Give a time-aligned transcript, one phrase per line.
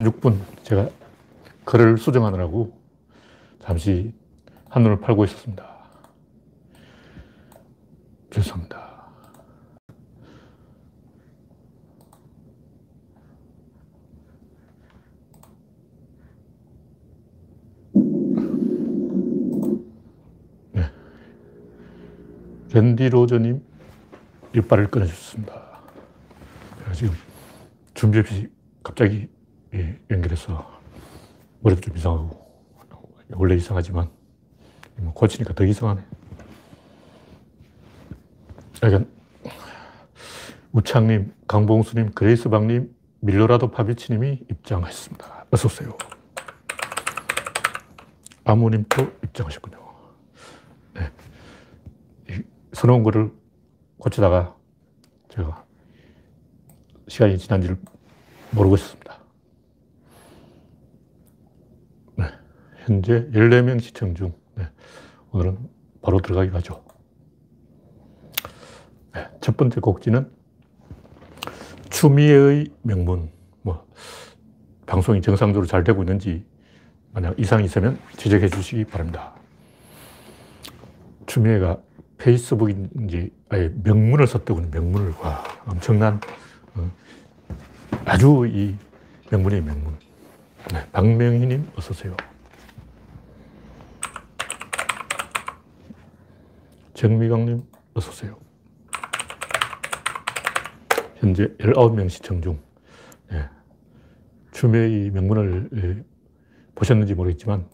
[0.00, 0.90] 6분 제가
[1.64, 2.78] 글을 수정하느라고
[3.60, 4.12] 잠시
[4.68, 5.76] 한눈을 팔고 있었습니다.
[8.30, 8.86] 죄송합니다.
[20.72, 20.82] 네.
[22.74, 23.62] 랜디 로저님
[24.52, 25.80] 일발을 끊어주셨습니다.
[26.80, 27.14] 제가 지금
[27.94, 28.48] 준비 없이
[28.82, 29.35] 갑자기 예,
[30.10, 30.80] 연결해서
[31.60, 32.46] 머리도 좀 이상하고
[33.32, 34.08] 원래 이상하지만
[34.98, 36.02] 뭐 고치니까 더 이상하네.
[38.84, 39.10] 약간
[40.72, 45.46] 우창님, 강봉수님, 그레이스방님, 밀로라도 파비치님이 입장하셨습니다.
[45.50, 45.96] 어서 오세요.
[48.44, 49.78] 아무님도 입장하셨군요.
[50.94, 51.10] 네.
[52.72, 53.32] 서러운 거를
[53.98, 54.54] 고치다가
[55.30, 55.64] 제가
[57.08, 57.76] 시간이 지난지를
[58.52, 59.18] 모르고 있었습니다.
[62.16, 62.26] 네.
[62.86, 64.68] 현재 14명 시청 중, 네.
[65.32, 65.58] 오늘은
[66.02, 66.84] 바로 들어가기로 하죠.
[69.12, 69.26] 네.
[69.40, 70.30] 첫 번째 곡지는
[71.90, 73.84] 추미애의 명문, 뭐,
[74.86, 76.44] 방송이 정상적으로 잘 되고 있는지
[77.12, 79.34] 만약 이상이 있으면 지적해 주시기 바랍니다.
[81.26, 81.78] 추미애가
[82.18, 86.20] 페이스북인지 아예 명문을 썼다고는 명문을, 와, 엄청난,
[86.76, 86.88] 어,
[88.04, 88.76] 아주 이
[89.32, 89.96] 명문의 명문.
[90.72, 92.16] 네, 박명희님, 어서 오세요.
[96.96, 98.36] 정미광님, 어서 오세요.
[101.16, 102.58] 현재 19명 시청 중,
[103.30, 103.44] 네,
[104.52, 106.02] 추미애의 명문을 예,
[106.74, 107.66] 보셨는지 모르겠지만,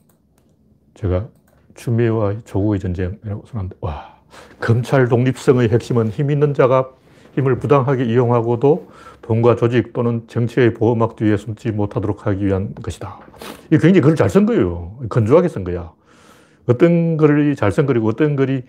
[0.95, 1.29] 제가
[1.77, 3.77] 추미애와 조국의 전쟁이라고 생각합니다.
[3.81, 4.17] 와,
[4.59, 6.91] 검찰 독립성의 핵심은 힘 있는 자가
[7.37, 8.91] 힘을 부당하게 이용하고도
[9.23, 13.21] 돈과 조직 또는 정치의 보호막 뒤에 숨지 못하도록 하기 위한 것이다.
[13.67, 14.99] 이 굉장히 글을 잘 쓴 거예요.
[15.09, 15.93] 건조하게 쓴 거야.
[16.67, 18.65] 어떤 글이 잘 쓴 글이고 어떤 글이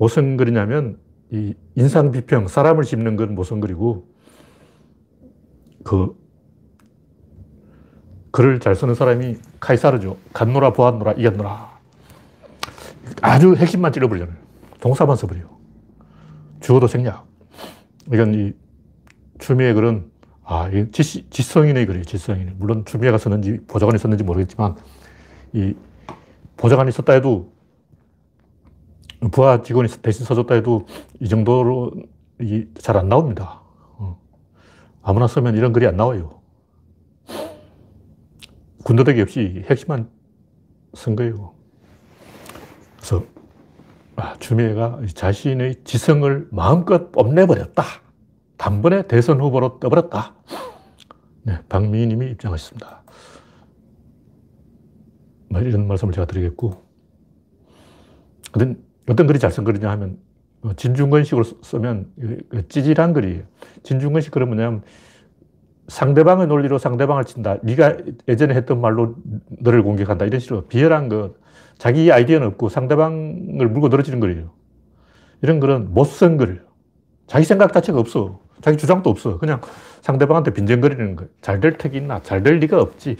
[0.00, 0.98] 못쓴 글이냐면
[1.30, 4.08] 이 인상 비평, 사람을 짚는 건못쓴 글이고
[5.84, 6.18] 그
[8.30, 10.16] 글을 잘 쓰는 사람이 카이사르죠.
[10.32, 11.78] 갔노라 보았노라 이겼노라.
[13.20, 14.36] 아주 핵심만 찔러버리잖아요.
[14.80, 15.42] 동사만 써버려.
[16.60, 17.26] 주어도 생략.
[18.08, 18.52] 그러니까 이
[19.38, 20.10] 추미애 글은
[20.44, 20.70] 아,
[21.30, 22.04] 지성인의 글이에요.
[22.04, 22.54] 지성인.
[22.56, 24.76] 물론 추미애가 썼는지 보좌관이 썼는지 모르겠지만
[25.52, 25.74] 이
[26.56, 27.52] 보좌관이 썼다 해도
[29.32, 30.86] 부하 직원이 대신 써줬다 해도
[31.20, 31.92] 이 정도로
[32.78, 33.60] 잘 안 나옵니다.
[33.98, 34.18] 어.
[35.02, 36.40] 아무나 쓰면 이런 글이 안 나와요.
[38.84, 40.08] 군더더기 없이 핵심만
[40.94, 41.54] 쓴 거예요.
[42.96, 43.24] 그래서
[44.16, 47.84] 아, 추미애가 자신의 지성을 마음껏 뽐내버렸다.
[48.56, 50.34] 단번에 대선 후보로 떠버렸다.
[51.42, 53.02] 네, 박미희 님이 입장하셨습니다.
[55.48, 56.84] 뭐 이런 말씀을 제가 드리겠고,
[58.54, 60.18] 어떤, 어떤 글이 잘 쓴 글이냐 하면,
[60.62, 62.06] 어, 진중권식으로 쓰면
[62.68, 63.42] 찌질한 글이에요.
[63.82, 64.82] 진중권식 글은 뭐냐면,
[65.88, 67.58] 상대방의 논리로 상대방을 친다.
[67.62, 67.96] 네가
[68.28, 69.16] 예전에 했던 말로
[69.58, 70.24] 너를 공격한다.
[70.26, 71.32] 이런 식으로 비열한 것.
[71.78, 74.50] 자기 아이디어는 없고 상대방을 물고 늘어지는 거예요.
[75.42, 76.60] 이런 글은 못 쓴 글이에요.
[77.26, 78.40] 자기 생각 자체가 없어.
[78.60, 79.38] 자기 주장도 없어.
[79.38, 79.60] 그냥
[80.02, 81.30] 상대방한테 빈정거리는 거예요.
[81.40, 82.20] 잘될 택이 있나?
[82.22, 83.16] 잘 될 리가 없지.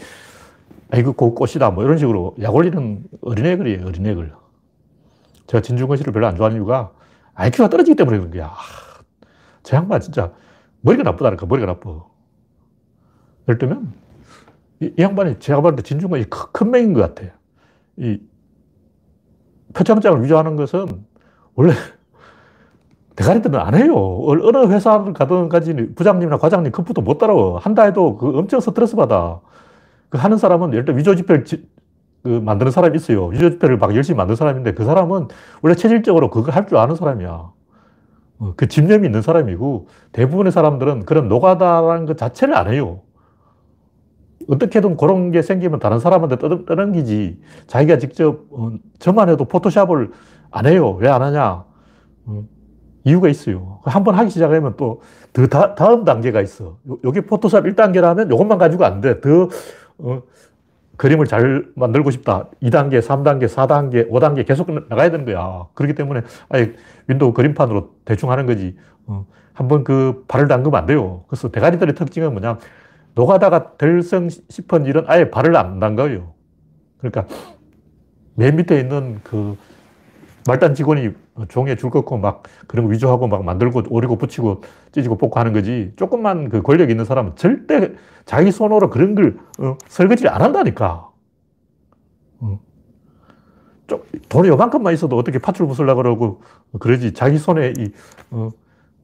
[0.91, 1.71] 아이고, 그 꽃이다.
[1.71, 3.85] 뭐 이런 식으로 약 올리는 어린애 글이에요.
[3.87, 4.31] 어린애 글.
[5.51, 6.93] 제가 진중권 씨를 별로 안 좋아하는 이유가
[7.33, 8.45] IQ가 떨어지기 때문에 그런 거야.
[8.47, 8.55] 아,
[9.63, 10.31] 저 양반 진짜
[10.79, 11.45] 머리가 나쁘다니까.
[11.45, 12.05] 머리가 나빠.
[13.49, 13.93] 예를 들면
[14.79, 17.31] 이, 이 양반이 제가 봤을 때 진중권이 큰 맹인 것 같아요.
[17.97, 18.21] 이
[19.73, 20.85] 표창장을 위조하는 것은
[21.55, 21.73] 원래
[23.17, 23.93] 대가리들은 안 해요.
[24.23, 27.59] 어느 회사를 가든 가지 부장님이나 과장님 그것도 못 따라와.
[27.59, 29.41] 한다 해도 그 엄청 스트레스 받아.
[30.07, 31.69] 그 하는 사람은 예를 들어 위조 지표를 지,
[32.23, 33.27] 그 만드는 사람이 있어요.
[33.27, 35.27] 위조 지표를 막 열심히 만든 사람인데 그 사람은
[35.61, 37.51] 원래 체질적으로 그걸 할줄 아는 사람이야.
[38.39, 43.01] 어, 그 집념이 있는 사람이고 대부분의 사람들은 그런 노가다라는 것 자체를 안 해요.
[44.49, 47.39] 어떻게든 그런 게 생기면 다른 사람한테 떠넘기지.
[47.67, 50.11] 자기가 직접, 어, 저만 해도 포토샵을
[50.51, 50.91] 안 해요.
[50.99, 51.63] 왜 안 하냐?
[52.25, 52.43] 어,
[53.03, 53.79] 이유가 있어요.
[53.85, 55.01] 한 번 하기 시작하면 또
[55.33, 56.77] 더 다음 단계가 있어.
[57.05, 59.21] 여기 포토샵 1단계라면 이것만 가지고 안 돼.
[59.21, 59.47] 더,
[59.99, 60.21] 어,
[61.01, 62.47] 그림을 잘 만들고 싶다.
[62.61, 65.65] 2단계, 3단계, 4단계, 5단계 계속 나가야 되는 거야.
[65.73, 66.75] 그렇기 때문에 아예
[67.07, 68.77] 윈도우 그림판으로 대충 하는 거지.
[69.07, 71.23] 어, 한번 그 발을 담그면 안 돼요.
[71.27, 72.59] 그래서 대가리들의 특징은 뭐냐.
[73.15, 76.33] 노가다가 될성 싶은 일은 아예 발을 안 담가요.
[76.99, 77.25] 그러니까
[78.35, 79.57] 맨 밑에 있는 그
[80.45, 81.09] 말단 직원이
[81.47, 84.61] 종에 줄 긋고 막 그런 거 위조하고 막 만들고 오리고 붙이고
[84.91, 85.93] 찢고 뽑고 하는 거지.
[85.95, 87.93] 조금만 그 권력 있는 사람은 절대
[88.25, 91.09] 자기 손으로 그런 걸 어, 설거지를 안 한다니까.
[92.39, 92.59] 어.
[93.87, 96.41] 좀 돈이 요만큼만 있어도 어떻게 팥줄 부술려고 그러고
[96.79, 97.13] 그러지.
[97.13, 97.91] 자기 손에 이,
[98.31, 98.49] 어,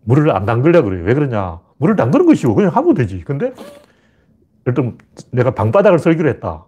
[0.03, 1.05] 물을 안 담글려고 그래요.
[1.05, 1.59] 왜 그러냐.
[1.77, 3.23] 물을 담그는 것이고 그냥 하면 되지.
[3.23, 3.53] 근데
[4.65, 4.97] 일단
[5.31, 6.65] 내가 방바닥을 설기로 했다.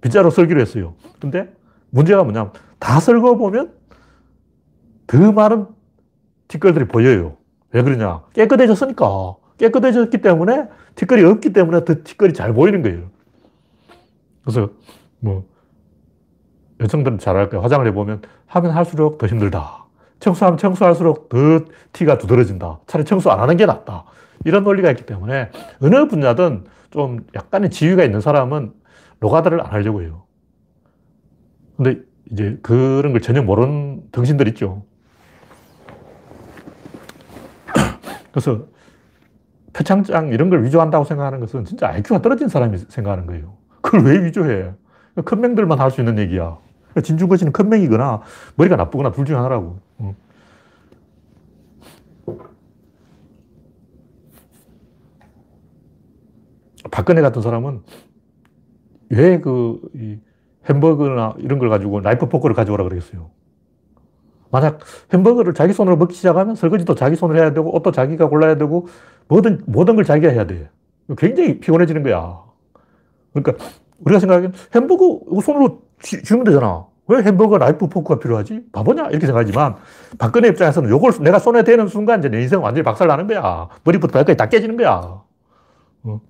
[0.00, 0.94] 빗자루 설기로 했어요.
[1.20, 1.52] 근데
[1.90, 3.79] 문제가 뭐냐면 다 설거보면
[5.10, 5.66] 더 많은
[6.46, 7.36] 티끌들이 보여요.
[7.72, 8.22] 왜 그러냐?
[8.32, 9.34] 깨끗해졌으니까.
[9.58, 13.10] 깨끗해졌기 때문에 티끌이 없기 때문에 더 티끌이 잘 보이는 거예요.
[14.42, 14.70] 그래서
[15.18, 15.48] 뭐
[16.78, 17.62] 여성들은 잘알 거예요.
[17.62, 19.84] 화장을 해보면 하면 할수록 더 힘들다.
[20.20, 21.36] 청소하면 청소할수록 더
[21.92, 22.78] 티가 두드러진다.
[22.86, 24.04] 차라리 청소 안 하는 게 낫다.
[24.44, 25.50] 이런 논리가 있기 때문에
[25.82, 28.72] 어느 분야든 좀 약간의 지위가 있는 사람은
[29.18, 30.22] 노가다를 안 하려고 해요.
[31.76, 34.84] 근데 이제 그런 걸 전혀 모르는 등신들 있죠.
[38.30, 38.66] 그래서
[39.72, 43.56] 표창장 이런 걸 위조한다고 생각하는 것은 진짜 IQ가 떨어진 사람이 생각하는 거예요.
[43.80, 44.72] 그걸 왜 위조해?
[45.24, 46.58] 큰 맹들만 할 수 있는 얘기야.
[47.02, 48.22] 진중권 씨는 큰 맹이거나
[48.56, 49.78] 머리가 나쁘거나 둘 중에 하나라고.
[56.90, 57.82] 박근혜 같은 사람은
[59.10, 59.80] 왜 그
[60.68, 63.30] 햄버거나 이런 걸 가지고 나이프 포크를 가져오라 그랬어요.
[64.50, 64.80] 만약
[65.12, 68.88] 햄버거를 자기 손으로 먹기 시작하면 설거지도 자기 손으로 해야 되고 옷도 자기가 골라야 되고
[69.28, 70.68] 모든, 모든 걸 자기가 해야 돼.
[71.18, 72.42] 굉장히 피곤해지는 거야.
[73.32, 73.64] 그러니까
[74.00, 76.86] 우리가 생각하기엔 햄버거 손으로 쥐면 되잖아.
[77.08, 78.62] 왜 햄버거 나이프 포크가 필요하지?
[78.72, 79.08] 바보냐?
[79.10, 79.76] 이렇게 생각하지만
[80.18, 83.68] 박근혜 입장에서는 이걸 내가 손에 대는 순간 이제 내 인생 완전히 박살 나는 거야.
[83.84, 85.22] 머리부터 발까지 다 깨지는 거야.
[86.04, 86.20] 어.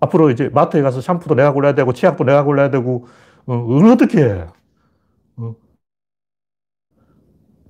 [0.00, 3.06] 앞으로 이제 마트에 가서 샴푸도 내가 골라야 되고 치약도 내가 골라야 되고
[3.46, 3.54] 어,
[3.92, 4.46] 어떻게 해?
[5.36, 5.54] 어.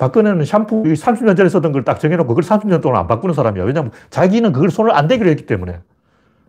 [0.00, 3.64] 박근혜는 샴푸 30년 전에 쓰던 걸 딱 정해놓고 그걸 30년 동안 안 바꾸는 사람이야.
[3.64, 5.80] 왜냐하면 자기는 그걸 손을 안 대기로 했기 때문에.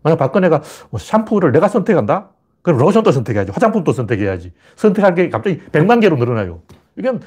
[0.03, 2.30] 만약 박근혜가 뭐 샴푸를 내가 선택한다?
[2.62, 3.51] 그럼 로션도 선택해야지.
[3.51, 4.53] 화장품도 선택해야지.
[4.77, 6.62] 선택할 게 갑자기 100만 개로 늘어나요.
[6.98, 7.19] 이건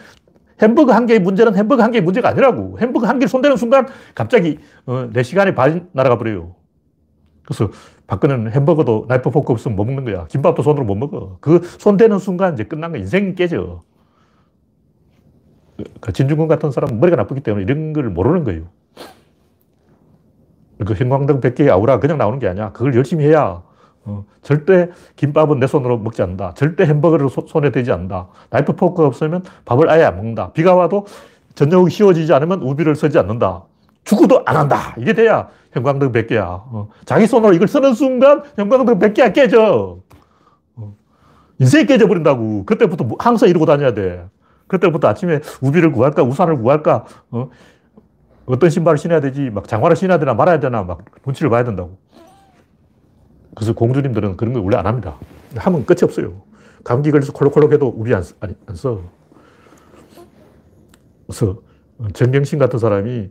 [0.62, 2.78] 햄버거 한 개의 문제는 햄버거 한 개의 문제가 아니라고.
[2.80, 6.54] 햄버거 한 개를 손대는 순간 갑자기 어, 내 시간이 반 날아가 버려요.
[7.44, 7.70] 그래서
[8.06, 10.26] 박근혜는 햄버거도 나이프 포크 없으면 못 먹는 거야.
[10.28, 11.36] 김밥도 손으로 못 먹어.
[11.42, 13.82] 그 손대는 순간 이제 끝난 거 인생이 깨져.
[16.00, 18.62] 그 진중권 같은 사람은 머리가 나쁘기 때문에 이런 걸 모르는 거예요.
[20.84, 22.72] 그 형광등 100개의 아우라 그냥 나오는 게 아니야.
[22.72, 23.62] 그걸 열심히 해야
[24.04, 26.52] 어, 절대 김밥은 내 손으로 먹지 않는다.
[26.54, 28.28] 절대 햄버거를 소, 손에 대지 않는다.
[28.50, 30.52] 나이프 포크가 없으면 밥을 아예 안 먹는다.
[30.52, 31.06] 비가 와도
[31.54, 33.64] 저녁이 씌워지지 않으면 우비를 쓰지 않는다.
[34.04, 34.94] 죽어도 안 한다.
[34.98, 36.42] 이게 돼야 형광등 100개야.
[36.44, 39.98] 어, 자기 손으로 이걸 쓰는 순간 형광등 100개가 깨져.
[40.76, 40.94] 어,
[41.58, 42.66] 인생이 깨져버린다고.
[42.66, 44.24] 그때부터 뭐 항상 이러고 다녀야 돼.
[44.66, 47.50] 그때부터 아침에 우비를 구할까, 우산을 구할까, 어?
[48.46, 51.98] 어떤 신발을 신어야 되지, 막 장화를 신어야 되나 말아야 되나, 막 눈치를 봐야 된다고.
[53.54, 55.16] 그래서 공주님들은 그런 걸 원래 안 합니다.
[55.56, 56.42] 하면 끝이 없어요.
[56.82, 59.00] 감기 걸려서 콜록콜록 해도 우비 안, 안, 안 써.
[61.26, 61.58] 그래서
[62.12, 63.30] 정경심 같은 사람이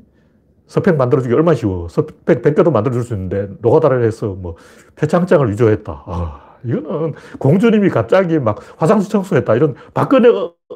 [0.67, 1.87] 스펙 만들어주기 얼마나 쉬워.
[1.89, 4.55] 스펙 100개도 만들어줄 수 있는데, 노가다를 해서 뭐,
[4.95, 6.03] 표창장을 위조했다.
[6.07, 9.55] 아, 이거는 공주님이 갑자기 막 화장실 청소했다.
[9.55, 10.29] 이런 박근혜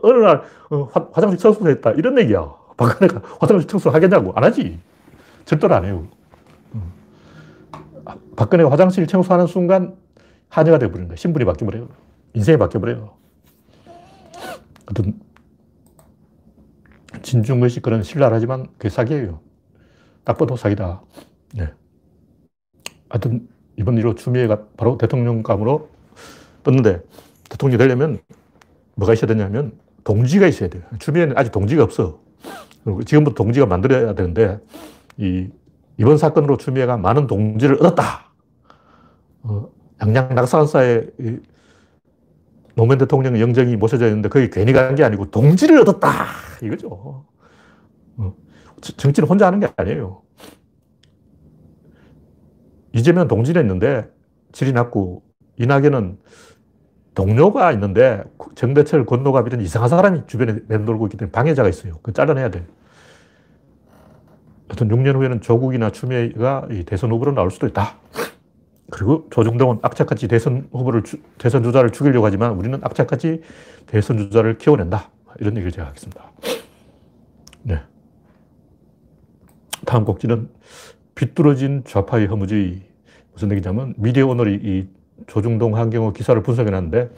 [0.03, 1.91] 어느 날 어, 화, 장실 청소했다.
[1.91, 2.53] 이런 얘기야.
[2.75, 4.33] 박근혜가 화장실 청소 하겠냐고.
[4.35, 4.79] 안 하지.
[5.45, 6.07] 절대로 안 해요.
[6.75, 6.81] 음.
[8.35, 9.95] 박근혜가 화장실 청소하는 순간
[10.49, 11.15] 한여가 되어버리는 거야.
[11.15, 11.87] 신분이 바뀌어버려요.
[12.33, 13.11] 인생이 바뀌어버려요.
[14.89, 15.19] 어떤
[17.21, 19.39] 진중권 씨 그런 신랄하지만 그게 사기예요.
[20.23, 21.01] 딱 봐도 사기다.
[21.55, 21.71] 네.
[23.09, 25.89] 하여튼 이번 일로 추미애가 바로 대통령감으로
[26.63, 27.01] 떴는데
[27.49, 28.19] 대통령이 되려면
[28.95, 30.83] 뭐가 있어야 되냐면 동지가 있어야 돼요.
[30.99, 32.19] 추미애는 아직 동지가 없어.
[33.05, 34.59] 지금부터 동지가 만들어야 되는데
[35.17, 35.49] 이
[35.97, 38.31] 이번 사건으로 추미애가 많은 동지를 얻었다.
[39.43, 39.69] 어,
[40.01, 41.07] 양양 낙산사에
[42.75, 46.25] 노무현 대통령 영정이 모셔져 있는데 거기 괜히 간 게 아니고 동지를 얻었다.
[46.63, 47.25] 이거죠.
[48.17, 48.33] 어,
[48.81, 50.21] 정치는 혼자 하는 게 아니에요.
[52.97, 54.09] 이재명 동지는 있는데
[54.51, 55.23] 질이 낮고
[55.57, 56.17] 이낙연은
[57.13, 58.23] 동료가 있는데
[58.55, 61.99] 정대철, 권노갑 이런 이상한 사람이 주변에 맴돌고 있기 때문에 방해자가 있어요.
[62.01, 62.65] 그 잘라내야 돼.
[64.67, 67.97] 하여튼 6년 후에는 조국이나 추미애가 대선 후보로 나올 수도 있다.
[68.89, 71.03] 그리고 조중동은 악착같이 대선 후보를,
[71.37, 73.41] 대선 주자를 죽이려고 하지만 우리는 악착같이
[73.85, 75.09] 대선 주자를 키워낸다.
[75.39, 76.31] 이런 얘기를 제가 하겠습니다.
[77.63, 77.81] 네.
[79.85, 80.49] 다음 곡지는
[81.15, 82.86] 비뚤어진 좌파의 허무주의.
[83.37, 84.87] 무슨 얘기냐면 미디어 오늘이 이
[85.27, 87.11] 조중동 환경호 기사를 분석해 놨는데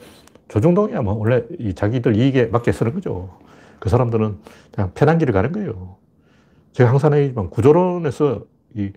[0.48, 3.38] 조중동이야 뭐 원래 이 자기들 이익에 맞게 쓰는 거죠.
[3.78, 4.36] 그 사람들은
[4.70, 5.96] 그냥 편한 길을 가는 거예요.
[6.72, 8.92] 제가 항상 얘기지만 구조론에서 이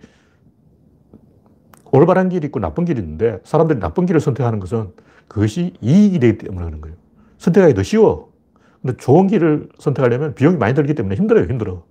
[1.93, 4.91] 올바른 길이 있고 나쁜 길이 있는데 사람들이 나쁜 길을 선택하는 것은
[5.29, 6.97] 그것이 이익이 되기 때문에 그런 거예요.
[7.37, 8.33] 선택하기 더 쉬워.
[8.81, 11.83] 근데 좋은 길을 선택하려면 비용이 많이 들기 때문에 힘들어요, 힘들어.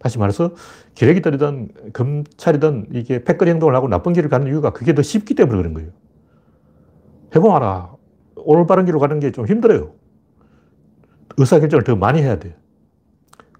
[0.00, 0.54] 다시 말해서
[0.94, 5.74] 기레기들이든 검찰이든 이게 패거리 행동을 하고 나쁜 길을 가는 이유가 그게 더 쉽기 때문에 그런
[5.74, 5.90] 거예요.
[7.36, 7.94] 해보아라.
[8.36, 9.92] 올바른 길로 가는 게 좀 힘들어요.
[11.36, 12.54] 의사결정을 더 많이 해야 돼요.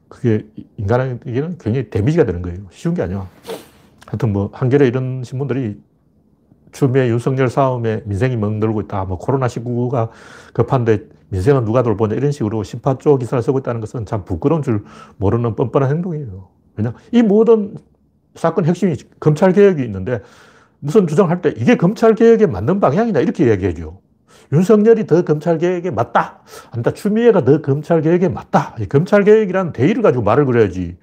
[0.09, 2.67] 그게 인간에게는 굉장히 데미지가 되는 거예요.
[2.71, 3.29] 쉬운 게 아니야.
[4.07, 5.81] 하여튼 뭐 한겨레 이런 신문들이
[6.73, 9.05] 추미애 윤석열 싸움에 민생이 멍들고 있다.
[9.05, 10.09] 뭐 코로나19가
[10.53, 14.85] 급한데 민생은 누가 돌보냐 이런 식으로 심파조 기사를 쓰고 있다는 것은 참 부끄러운 줄
[15.17, 16.49] 모르는 뻔뻔한 행동이에요.
[16.77, 17.77] 왜냐 이 모든
[18.35, 20.21] 사건 핵심이 검찰 개혁이 있는데
[20.79, 23.99] 무슨 주장할 때 이게 검찰 개혁에 맞는 방향이냐 이렇게 이야기해줘.
[24.53, 26.41] 윤석열이 더 검찰 개혁에 맞다.
[26.73, 26.93] 아니다.
[26.93, 28.75] 추미애가 더 검찰 개혁에 맞다.
[28.89, 30.97] 검찰 개혁이라는 대의를 가지고 말을 그려야지.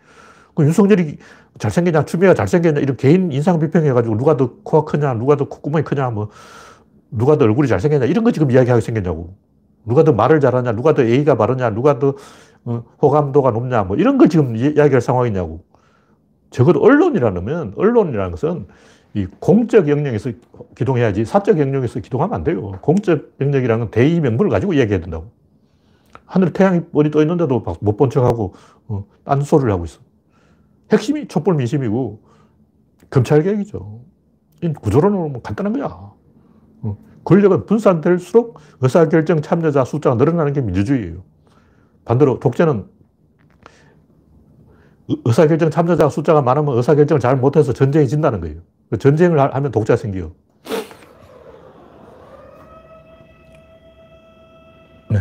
[0.57, 1.17] 그 윤석열이
[1.59, 6.09] 잘생겼냐, 추미애가 잘생겼냐, 이런 개인 인상 비평해가지고 누가 더 코가 크냐, 누가 더 콧구멍이 크냐,
[6.09, 6.29] 뭐,
[7.11, 9.35] 누가 더 얼굴이 잘생겼냐, 이런 거 지금 이야기하게 생겼냐고.
[9.85, 12.15] 누가 더 말을 잘하냐, 누가 더 예의가 바르냐, 누가 더
[12.65, 15.63] 어, 호감도가 높냐, 뭐 이런 걸 지금 이야기할 상황이냐고.
[16.49, 18.65] 적어도 언론이라면, 언론이라는 것은
[19.13, 20.31] 이 공적 영역에서
[20.75, 22.71] 기동해야지 사적 영역에서 기동하면 안 돼요.
[22.81, 25.31] 공적 영역이라는 대의 명분을 가지고 이야기해야 된다고.
[26.25, 28.55] 하늘 태양이 뻔히 떠 있는데도 못 본 척하고
[28.87, 30.06] 어, 딴 소리를 하고 있어.
[30.91, 32.21] 핵심이 촛불 민심이고
[33.09, 34.01] 검찰개혁이죠.
[34.81, 35.85] 구조론은 간단한 거야.
[36.81, 41.23] 어, 권력은 분산될수록 의사결정 참여자 숫자가 늘어나는 게 민주주의예요.
[42.05, 42.85] 반대로 독재는
[45.25, 48.61] 의사결정 참여자 숫자가 많으면 의사결정을 잘 못해서 전쟁이 진다는 거예요.
[48.89, 50.31] 그 전쟁을 하면 독재가 생겨요.
[55.09, 55.19] 네.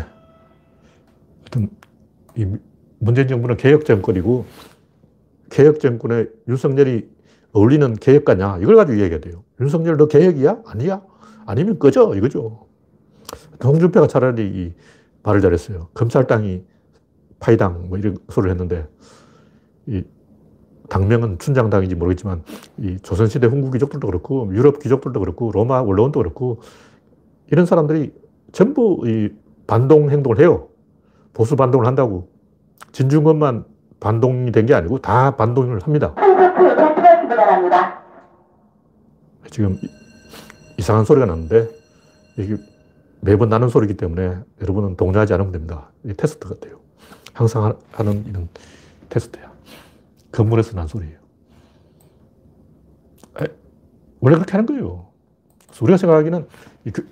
[1.38, 1.70] 하여튼,
[2.36, 2.46] 이
[2.98, 4.46] 문재인 정부는 개혁 정권이고,
[5.50, 7.08] 개혁 정권에 윤석열이
[7.52, 9.44] 어울리는 개혁가냐, 이걸 가지고 얘기해야 돼요.
[9.60, 10.62] 윤석열 너 개혁이야?
[10.66, 11.02] 아니야?
[11.46, 12.66] 아니면 꺼져, 이거죠.
[13.64, 14.72] 홍준표가 차라리 이
[15.22, 15.88] 말을 잘했어요.
[15.94, 16.64] 검찰당이
[17.40, 18.86] 파이당, 뭐 이런 소리를 했는데,
[19.86, 20.02] 이
[20.88, 22.42] 당명은 춘장당인지 모르겠지만
[22.78, 26.60] 이 조선시대 훈구 귀족들도 그렇고 유럽 귀족들도 그렇고 로마 원로원도 그렇고
[27.50, 28.12] 이런 사람들이
[28.52, 29.30] 전부 이
[29.66, 30.68] 반동 행동을 해요.
[31.32, 32.28] 보수 반동을 한다고.
[32.92, 33.64] 진중권만
[34.00, 36.14] 반동이 된 게 아니고 다 반동을 합니다.
[39.50, 39.78] 지금
[40.78, 41.68] 이상한 소리가 나는데
[42.38, 42.56] 이게
[43.20, 45.90] 매번 나는 소리이기 때문에 여러분은 동조하지 않으면 됩니다.
[46.04, 46.78] 이 테스트 같아요.
[47.32, 48.48] 항상 하는 이런
[49.08, 49.50] 테스트야.
[50.32, 51.16] 건물에서 난 소리예요.
[54.20, 55.06] 원래 그렇게 하는 거예요.
[55.80, 56.48] 우리가 생각하기는 그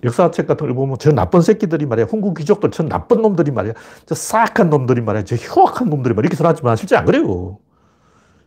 [0.04, 2.06] 역사책 같은 걸 보면 저 나쁜 새끼들이 말이야.
[2.06, 3.74] 훈구 귀족들 저 나쁜 놈들이 말이야.
[4.06, 5.24] 저 싹한 놈들이 말이야.
[5.24, 6.22] 저 흉악한 놈들이 말이야.
[6.26, 7.58] 이렇게 생각하지만 실제 안 그래요.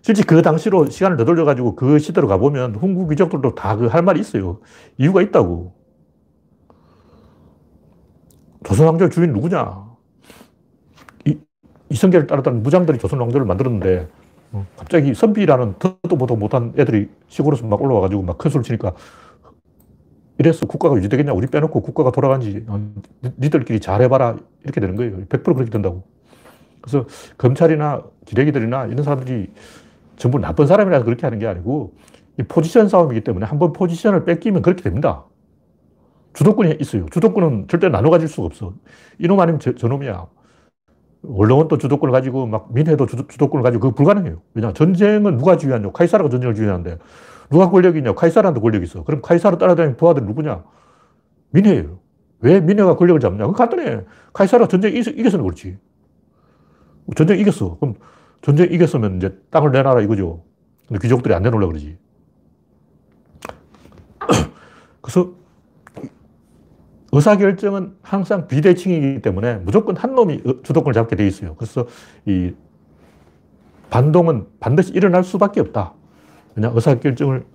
[0.02, 4.60] 실제 그 당시로 시간을 되돌려가지고 그 시대로 가보면 훈구 귀족들도 다 그 할 말이 있어요.
[4.98, 5.74] 이유가 있다고.
[8.64, 9.86] 조선 왕조 주인 누구냐?
[11.26, 11.38] 이,
[11.90, 14.08] 이성계를 따르던 무장들이 조선 왕조를 만들었는데
[14.54, 18.94] 어, 갑자기 선비라는 듣도 보도 못한 애들이 시골에서 막 올라와가지고 막 큰 소리 치니까
[20.40, 21.34] 이래서 국가가 유지되겠냐?
[21.34, 22.80] 우리 빼놓고 국가가 돌아간지 어,
[23.40, 25.26] 니들끼리 잘해봐라 이렇게 되는 거예요.
[25.26, 26.04] 100% 그렇게 된다고.
[26.82, 27.06] 그래서
[27.38, 29.52] 검찰이나 기레기들이나 이런 사람들이
[30.16, 31.94] 전부 나쁜 사람이라서 그렇게 하는 게 아니고
[32.40, 35.24] 이 포지션 싸움이기 때문에 한번 포지션을 뺏기면 그렇게 됩니다.
[36.34, 37.08] 주도권이 있어요.
[37.12, 38.74] 주도권은 절대 나눠 가질 수가 없어.
[39.18, 40.28] 이놈 아니면 저, 저놈이야.
[41.24, 44.40] 원로원도 주도권을 가지고 막 민회도 주, 도권을 가지고 그거 불가능해요.
[44.54, 45.92] 왜냐 전쟁은 누가 지휘하냐?
[45.92, 47.00] 카이사르가 전쟁을 지휘하는데
[47.50, 48.14] 누가 권력이 있냐?
[48.14, 49.04] 카이사르한테 권력이 있어.
[49.04, 50.64] 그럼 카이사르 따라다니는 부하들 누구냐?
[51.52, 52.00] 민회예요.
[52.40, 53.48] 왜 민회가 권력을 잡냐?
[53.48, 54.02] 그 간단해.
[54.34, 55.78] 카이사르가 전쟁 이겼으면 그렇지.
[57.16, 57.78] 전쟁 이겼어.
[57.80, 57.96] 그럼
[58.42, 60.44] 전쟁 이겼으면 이제 땅을 내놔라 이거죠.
[60.88, 61.98] 근데 귀족들이 안 내놓으려고 그러지.
[65.02, 65.32] 그래서
[67.12, 71.56] 의사결정은 항상 비대칭이기 때문에 무조건 한 놈이 주도권을 잡게 돼 있어요.
[71.56, 71.88] 그래서
[72.26, 72.54] 이
[73.90, 75.94] 반동은 반드시 일어날 수밖에 없다.
[76.58, 77.46] 왜냐, 의사결정을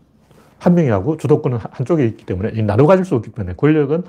[0.58, 4.04] 한 명이 하고 주도권은 한쪽에 있기 때문에 나눠 가질 수 없기 때문에 권력은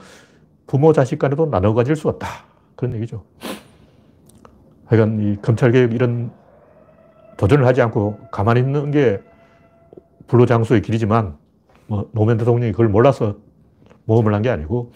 [0.67, 2.27] 부모 자식 간에도 나눠 가질 수 없다.
[2.75, 3.23] 그런 얘기죠.
[4.85, 6.31] 하여간 이 검찰개혁 이런
[7.38, 9.19] 도전을 하지 않고 가만히 있는 게
[10.27, 11.35] 불로장수의 길이지만
[11.88, 13.38] 뭐 노무현 대통령이 그걸 몰라서
[14.05, 14.91] 모험을 한 게 아니고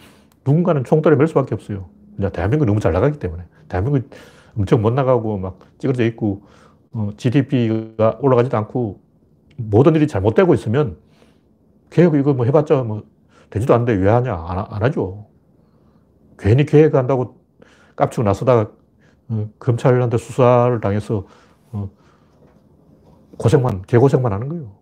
[0.46, 1.88] 누군가는 총대를 맬 수밖에 없어요.
[2.32, 3.42] 대한민국이 너무 잘 나가기 때문에.
[3.68, 4.08] 대한민국이
[4.56, 6.42] 엄청 못 나가고 막 찌그러져 있고,
[6.92, 9.00] 어, GDP가 올라가지도 않고,
[9.58, 10.96] 모든 일이 잘못되고 있으면,
[11.90, 13.02] 계획 이거 뭐 해봤자 뭐
[13.50, 14.34] 되지도 않는데 왜 하냐?
[14.34, 15.26] 안, 안 하죠.
[16.38, 17.36] 괜히 계획한다고
[17.96, 18.70] 깝치고 나서다가
[19.30, 21.26] 어, 검찰한테 수사를 당해서
[21.72, 21.90] 어,
[23.38, 24.72] 고생만, 개고생만 하는 거예요.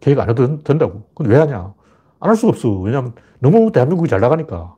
[0.00, 1.04] 계획 안 해도 된다고.
[1.14, 1.74] 근데 왜 하냐?
[2.20, 2.70] 안 할 수가 없어.
[2.70, 4.74] 왜냐하면 너무 대한민국이 잘 나가니까.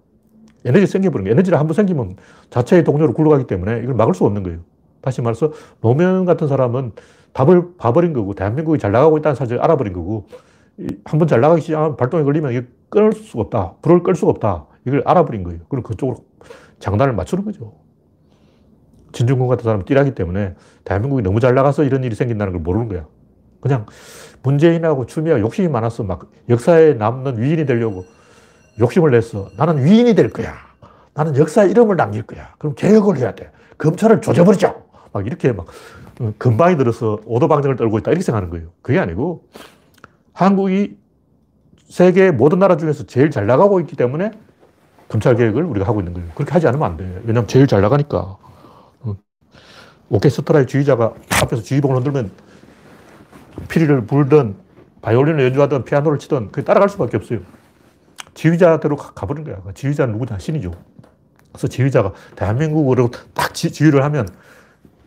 [0.64, 1.32] 에너지 생겨버린 거예요.
[1.35, 2.16] 에너지를 한 번 생기면
[2.50, 4.61] 자체의 동료로 굴러가기 때문에 이걸 막을 수 없는 거예요.
[5.00, 6.92] 다시 말해서 노무현 같은 사람은
[7.32, 10.26] 답을 봐버린 거고 대한민국이 잘 나가고 있다는 사실을 알아버린 거고
[11.04, 13.75] 한 번 잘 나가기 시작하면 발동이 걸리면 이게 끊을 수가 없다.
[13.82, 14.66] 불을 끌 수가 없다.
[14.87, 15.60] 이걸 알아버린 거예요.
[15.68, 16.25] 그럼 그쪽으로
[16.78, 17.75] 장단을 맞추는 거죠.
[19.12, 23.06] 진중권 같은 사람은 띠라기 때문에 대한민국이 너무 잘 나가서 이런 일이 생긴다는 걸 모르는 거야.
[23.60, 23.84] 그냥
[24.42, 28.04] 문재인하고 추미애가 욕심이 많아서 막 역사에 남는 위인이 되려고
[28.78, 29.49] 욕심을 냈어.
[29.58, 30.54] 나는 위인이 될 거야.
[31.12, 32.54] 나는 역사에 이름을 남길 거야.
[32.58, 33.50] 그럼 개혁을 해야 돼.
[33.76, 34.75] 검찰을 조져버리자.
[35.12, 35.66] 막 이렇게 막
[36.39, 38.11] 금방이 들어서 오도방정을 떨고 있다.
[38.11, 38.69] 이렇게 생각하는 거예요.
[38.83, 39.49] 그게 아니고
[40.33, 40.99] 한국이
[41.89, 44.31] 세계 모든 나라 중에서 제일 잘 나가고 있기 때문에
[45.09, 46.29] 검찰 개혁을 우리가 하고 있는 거예요.
[46.35, 47.05] 그렇게 하지 않으면 안 돼.
[47.25, 48.37] 왜냐하면 제일 잘 나가니까.
[50.11, 52.31] 오케스트라의 지휘자가 앞에서 지휘봉을 흔들면
[53.69, 54.57] 피리를 불든
[55.03, 57.41] 바이올린을 연주하든 피아노를 치든 그게 따라갈 수밖에 없어요.
[58.35, 59.57] 지휘자대로 가버린 거야.
[59.75, 60.39] 지휘자는 누구냐?
[60.39, 60.73] 신이죠.
[61.53, 64.29] 그래서 지휘자가 대한민국으로 딱 지, 휘를 하면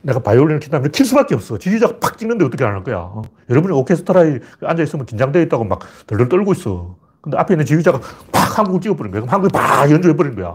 [0.03, 1.57] 내가 바이올린을 킨다면 킬 수밖에 없어.
[1.57, 2.97] 지휘자가 팍 찍는데 어떻게 안 할 거야.
[2.99, 3.21] 어?
[3.49, 6.95] 여러분이 오케스트라에 앉아있으면 긴장되어 있다고 막 덜덜 떨고 있어.
[7.21, 7.99] 근데 앞에 있는 지휘자가
[8.31, 9.21] 팍 한국을 찍어버린 거야.
[9.21, 10.47] 그럼 한국이 팍 연주해버린 거야.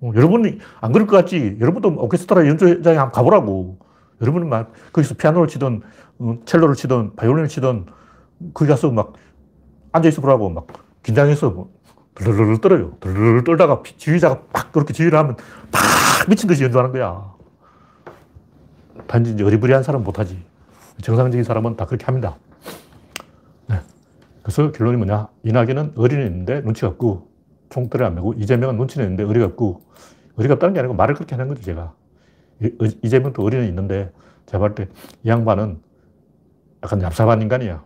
[0.00, 1.56] 어, 여러분이 안 그럴 것 같지?
[1.60, 3.78] 여러분도 오케스트라 연주장에 한번 가보라고.
[4.20, 5.80] 여러분은 막 거기서 피아노를 치든,
[6.18, 7.86] 어, 첼로를 치든, 바이올린을 치든,
[8.54, 9.12] 거기 가서 막
[9.92, 10.66] 앉아있어 보라고 막
[11.04, 11.70] 긴장해서 뭐
[12.16, 12.92] 덜덜 떨어요.
[12.98, 15.36] 덜덜 떨다가 지휘자가 막 그렇게 지휘를 하면
[15.70, 17.31] 팍 미친 듯이 연주하는 거야.
[19.06, 20.42] 단지 어리부리한 사람은 못하지.
[21.02, 22.36] 정상적인 사람은 다 그렇게 합니다.
[23.68, 23.76] 네.
[24.42, 25.28] 그래서 결론이 뭐냐.
[25.44, 27.28] 이낙연은 어린애 있는데 눈치가 없고
[27.70, 29.82] 총대를 안 메고 이재명은 눈치는 있는데 어리가 없고
[30.36, 31.94] 어리가 없다는 게 아니고 말을 그렇게 하는 거죠, 제가.
[33.02, 34.12] 이재명도 어린애 있는데
[34.46, 34.88] 제가 볼 때
[35.24, 35.80] 이 양반은
[36.84, 37.84] 약간 얍삽한 인간이야.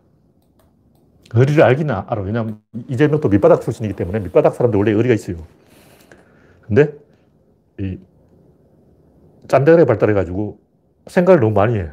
[1.34, 2.22] 의리를 알기는 알아.
[2.22, 5.36] 왜냐하면 이재명도 밑바닥 출신이기 때문에 밑바닥 사람들 원래 의리가 있어요.
[6.62, 6.94] 근데
[7.80, 7.98] 이
[9.48, 10.58] 짠대가리 발달해가지고
[11.06, 11.90] 생각을 너무 많이 해.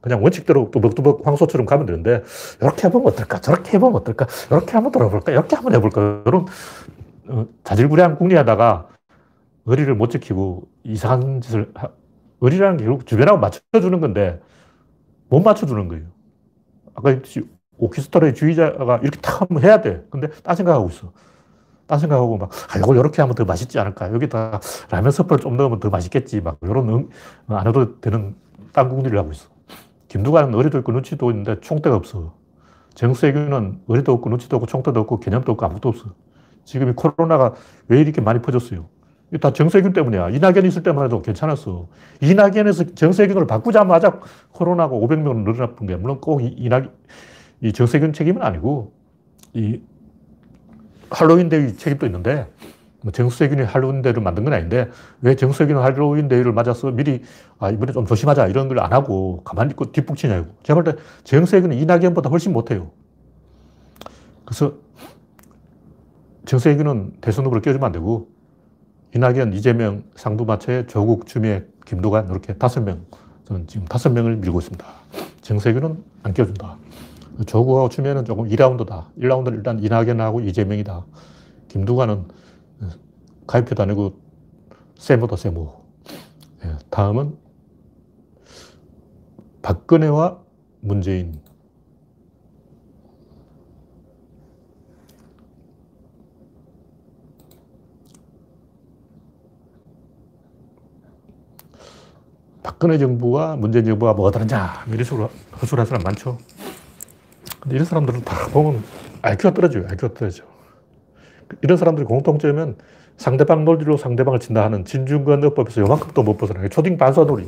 [0.00, 2.22] 그냥 원칙대로 뚜벅뚜벅 황소처럼 가면 되는데
[2.60, 3.40] 이렇게 해보면 어떨까?
[3.40, 4.26] 저렇게 해보면 어떨까?
[4.50, 5.30] 이렇게 한번 돌아볼까?
[5.32, 6.22] 이렇게 한번 해볼까?
[6.26, 6.46] 이런
[7.28, 8.88] 어, 자질구레한 궁리하다가
[9.66, 11.90] 의리를 못 지키고 이상한 짓을 하,
[12.40, 14.40] 의리라는 게 결국 주변하고 맞춰주는 건데
[15.28, 16.04] 못 맞춰주는 거예요.
[16.94, 17.16] 아까
[17.78, 20.04] 오케스트라의 주의자가 이렇게 탁 한번 해야 돼.
[20.10, 21.12] 근데 딴 생각하고 있어.
[21.86, 24.12] 딴 생각하고 막, 아, 이걸 이렇게 하면 더 맛있지 않을까?
[24.14, 26.40] 여기다 라면 섭을 좀 넣으면 더 맛있겠지.
[26.40, 27.08] 막, 이런, 응,
[27.48, 28.34] 안 해도 되는
[28.72, 29.48] 딴 궁리를 하고 있어.
[30.08, 32.34] 김두관은 어리도 있고 눈치도 있는데 총대가 없어.
[32.94, 36.14] 정세균은 의리도 없고 눈치도 없고 총대도 없고 개념도 없고 아무것도 없어.
[36.64, 37.54] 지금 이 코로나가
[37.88, 38.86] 왜 이렇게 많이 퍼졌어요?
[39.40, 40.30] 다 정세균 때문이야.
[40.30, 41.88] 이낙연 있을 때만 해도 괜찮았어.
[42.20, 46.92] 이낙연에서 정세균을 바꾸자마자 코로나가 500명 늘어났던 게 물론 꼭 이낙,
[47.62, 48.92] 이 정세균 책임은 아니고
[49.54, 49.80] 이
[51.10, 52.46] 할로윈 데이 책임도 있는데
[53.02, 54.88] 뭐 정세균이 할로윈 데이를 만든 건 아닌데
[55.20, 57.22] 왜 정세균은 할로윈 데이를 맞아서 미리
[57.58, 60.54] 아, 이번에 좀 조심하자 이런 걸 안 하고 가만히 있고 뒷북치냐고.
[60.62, 62.90] 제가 볼때 정세균은 이낙연보다 훨씬 못해요.
[64.44, 64.74] 그래서
[66.46, 68.28] 정세균은 대선 후보를 껴주면 안 되고
[69.14, 73.04] 이낙연, 이재명, 상두마차에 조국, 추미애, 김도관 이렇게 다섯 명
[73.46, 74.84] 저는 지금 다섯 명을 밀고 있습니다.
[75.42, 76.76] 정세균은 안 껴준다.
[77.46, 79.04] 조국하고 추미애는 조금 2라운드다.
[79.18, 81.04] 1라운드는 일단 이낙연하고 이재명이다.
[81.68, 82.24] 김두관은
[83.46, 84.20] 가입표도 아니고
[84.96, 85.82] 세모다, 세모.
[86.64, 87.36] 예, 다음은
[89.62, 90.40] 박근혜와
[90.80, 91.40] 문재인.
[102.62, 106.38] 박근혜 정부와 문재인 정부가 뭐가 다르냐, 이런 식으로 허술한 사람 많죠.
[107.60, 108.82] 근데 이런 사람들은 다 보면
[109.22, 109.84] IQ가 떨어져요.
[109.88, 110.44] IQ가 떨어져.
[111.60, 112.76] 이런 사람들이 공통점은
[113.22, 116.68] 상대방 논리로 상대방을 친다 하는 진중권 어법에서 요만큼도 못 벗어나요.
[116.68, 117.46] 초딩 반사 논리.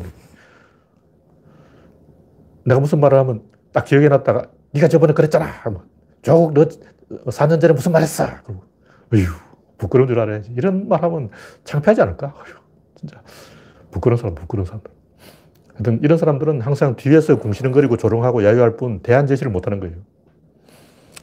[2.64, 5.48] 내가 무슨 말을 하면 딱 기억해 놨다가 네가 저번에 그랬잖아.
[6.22, 6.64] 조국 너
[7.26, 8.24] 4년 전에 무슨 말 했어.
[9.12, 9.26] 어휴,
[9.76, 10.52] 부끄러운 줄 알아야지.
[10.56, 11.30] 이런 말 하면
[11.64, 12.28] 창피하지 않을까?
[12.28, 12.54] 어휴,
[12.94, 13.20] 진짜.
[13.90, 14.92] 부끄러운 사람, 부끄러운 사람들.
[15.74, 19.96] 하여튼 이런 사람들은 항상 뒤에서 궁시렁거리고 조롱하고 야유할 뿐 대안 제시를 못 하는 거예요.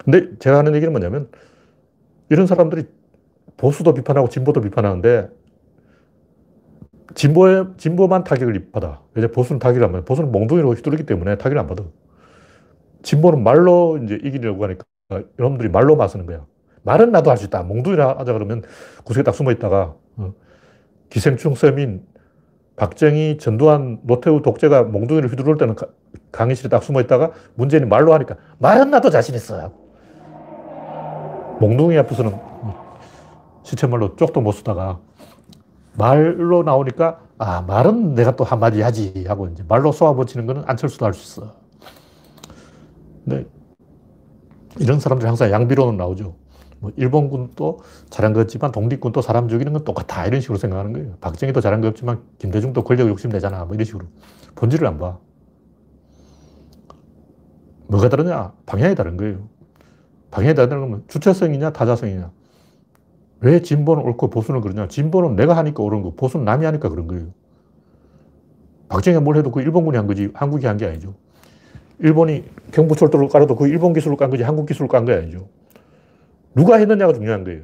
[0.03, 1.29] 근데 제가 하는 얘기는 뭐냐면
[2.29, 2.83] 이런 사람들이
[3.57, 5.29] 보수도 비판하고 진보도 비판하는데
[7.13, 9.01] 진보에, 진보만 타격을 받아.
[9.13, 10.05] 왜냐 보수는 타격을 안 받아.
[10.05, 11.83] 보수는 몽둥이로 휘두르기 때문에 타격을 안 받아.
[13.03, 14.85] 진보는 말로 이제 이기려고 하니까
[15.37, 16.45] 여러분들이 말로 맞서는 거야.
[16.83, 17.63] 말은 나도 할 수 있다.
[17.63, 18.63] 몽둥이라 하자 그러면
[19.03, 20.33] 구석에 딱 숨어 있다가 어,
[21.09, 22.03] 기생충 서민
[22.77, 25.75] 박정희, 전두환, 노태우 독재가 몽둥이를 휘두를 때는
[26.31, 29.71] 강의실에 딱 숨어 있다가 문재인이 말로 하니까 말은 나도 자신 있어.
[31.59, 32.31] 몽둥이 앞에서는
[33.63, 34.99] 시체말로 쪽도 못 쓰다가
[35.97, 41.13] 말로 나오니까 아, 말은 내가 또 한마디 하지 하고 이제 말로 쏘아붙이는 거는 안철수도 할
[41.13, 41.53] 수 있어.
[43.25, 43.45] 근데
[44.79, 46.35] 이런 사람들이 항상 양비론은 나오죠.
[46.79, 50.25] 뭐 일본군도 잘한 것 같지만 독립군도 사람 죽이는 건 똑같아.
[50.25, 51.15] 이런 식으로 생각하는 거예요.
[51.21, 53.65] 박정희도 잘한 것 없지만 김대중도 권력 욕심내잖아.
[53.65, 54.05] 뭐 이런 식으로.
[54.55, 55.17] 본질을 안 봐.
[57.87, 58.53] 뭐가 다르냐?
[58.65, 59.47] 방향이 다른 거예요.
[60.31, 62.31] 방향이 다르다는 건 주체성이냐, 타자성이냐.
[63.41, 64.87] 왜 진보는 옳고 보수는 그러냐?
[64.87, 67.27] 진보는 내가 하니까 옳은 거, 보수는 남이 하니까 그런 거예요.
[68.87, 71.15] 박정희가 뭘 해도 그 일본군이 한 거지, 한국이 한 게 아니죠.
[71.99, 75.47] 일본이 경부철도를 깔아도 그 일본 기술을 깐 거지, 한국 기술을 깐 게 아니죠.
[76.55, 77.61] 누가 했느냐가 중요한 거예요.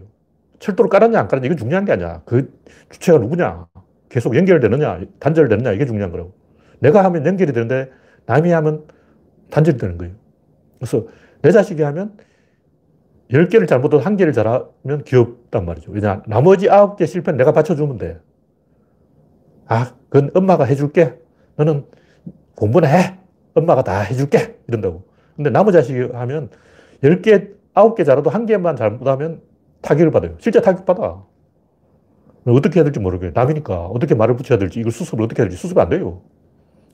[0.59, 2.21] 철도를 깔았냐, 안 깔았냐, 이건 중요한 게 아니야.
[2.25, 2.51] 그
[2.89, 3.67] 주체가 누구냐,
[4.09, 6.33] 계속 연결되느냐, 단절되느냐, 이게 중요한 거라고.
[6.79, 7.91] 내가 하면 연결이 되는데,
[8.25, 8.85] 남이 하면
[9.51, 10.13] 단절이 되는 거예요.
[10.79, 11.05] 그래서
[11.41, 12.13] 내 자식이 하면
[13.31, 15.91] 10개를 잘못해도 한 개를 잘하면 귀엽단 말이죠.
[15.91, 18.19] 왜냐, 나머지 9개 실패는 내가 받쳐주면 돼.
[19.67, 21.17] 아, 그건 엄마가 해줄게.
[21.57, 21.85] 너는
[22.55, 23.19] 공부나 해.
[23.53, 24.57] 엄마가 다 해줄게.
[24.67, 25.03] 이런다고.
[25.35, 26.49] 근데 나머 자식이 하면
[27.03, 29.41] 10개, 9개 잘해도 한 개만 잘못하면
[29.81, 30.35] 타격을 받아요.
[30.39, 31.23] 실제 타격받아.
[32.45, 33.33] 어떻게 해야 될지 모르겠어요.
[33.35, 33.87] 남이니까.
[33.87, 36.21] 어떻게 말을 붙여야 될지, 이걸 수습을 어떻게 해야 될지 수습이 안 돼요.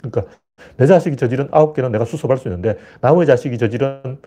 [0.01, 0.33] 그러니까
[0.77, 4.17] 내 자식이 저지른 9개는 내가 수습할 수 있는데, 나머지 자식이 저지른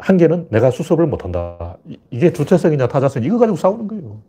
[0.00, 1.76] 한 개는 내가 수습을 못한다.
[2.10, 4.20] 이게 주체성이냐 타자성 이거 가지고 싸우는 거예요.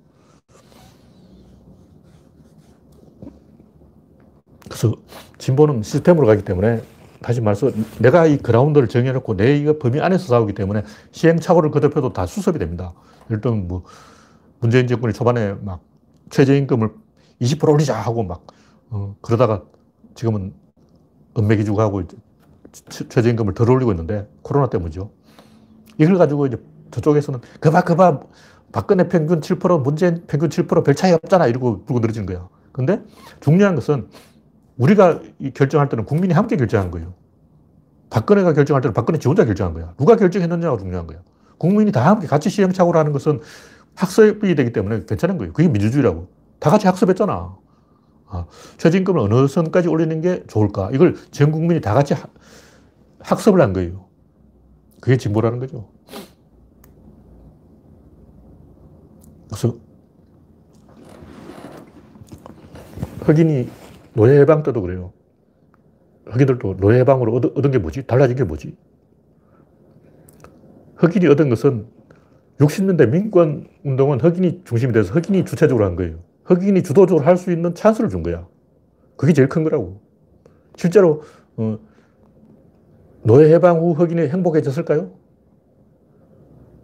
[4.65, 4.95] 그래서
[5.37, 6.81] 진보는 시스템으로 가기 때문에
[7.21, 12.25] 다시 말해서 내가 이 그라운드를 정해놓고 내 이거 범위 안에서 싸우기 때문에 시행착오를 거듭해도 다
[12.25, 12.93] 수습이 됩니다.
[13.29, 13.83] 예를 들면 뭐
[14.59, 15.81] 문재인 정권이 초반에 막
[16.31, 16.89] 최저임금을
[17.41, 18.45] 20% 올리자 하고 막
[18.89, 19.63] 어, 그러다가
[20.15, 20.53] 지금은
[21.37, 22.03] 은매기주고 하고
[22.89, 25.11] 최저임금을 덜 올리고 있는데 코로나 때문이죠.
[25.97, 26.57] 이걸 가지고 이제
[26.91, 28.19] 저쪽에서는 그봐, 그봐.
[28.71, 31.47] 박근혜 평균 7%, 문재인 평균 7%별 차이 없잖아.
[31.47, 32.47] 이러고 불고 늘어지는 거야.
[32.71, 33.01] 근데
[33.41, 34.07] 중요한 것은
[34.77, 35.19] 우리가
[35.53, 37.13] 결정할 때는 국민이 함께 결정한 거예요.
[38.09, 39.93] 박근혜가 결정할 때는 박근혜 지 혼자 결정한 거야.
[39.97, 41.19] 누가 결정했느냐가 중요한 거야.
[41.57, 43.41] 국민이 다 함께 같이 시행착오를 하는 것은
[43.95, 45.53] 학습이 되기 때문에 괜찮은 거예요.
[45.53, 46.27] 그게 민주주의라고.
[46.59, 47.55] 다 같이 학습했잖아.
[48.27, 48.45] 아,
[48.77, 50.89] 최저임금을 어느 선까지 올리는 게 좋을까?
[50.93, 52.15] 이걸 전 국민이 다 같이
[53.19, 54.05] 학습을 한 거예요.
[55.01, 55.89] 그게 진보라는 거죠.
[59.49, 59.77] 그래서
[63.21, 63.67] 흑인이
[64.13, 65.11] 노예 해방 때도 그래요.
[66.27, 68.07] 흑인들도 노예 해방으로 얻, 얻은 게 뭐지?
[68.07, 68.77] 달라진 게 뭐지?
[70.95, 71.87] 흑인이 얻은 것은
[72.59, 76.19] 60년대 민권 운동은 흑인이 중심이 돼서 흑인이 주체적으로 한 거예요.
[76.45, 78.47] 흑인이 주도적으로 할 수 있는 찬스를 준 거야.
[79.17, 79.99] 그게 제일 큰 거라고.
[80.75, 81.23] 실제로
[81.57, 81.79] 어,
[83.23, 85.11] 노예 해방 후 흑인이 행복해졌을까요?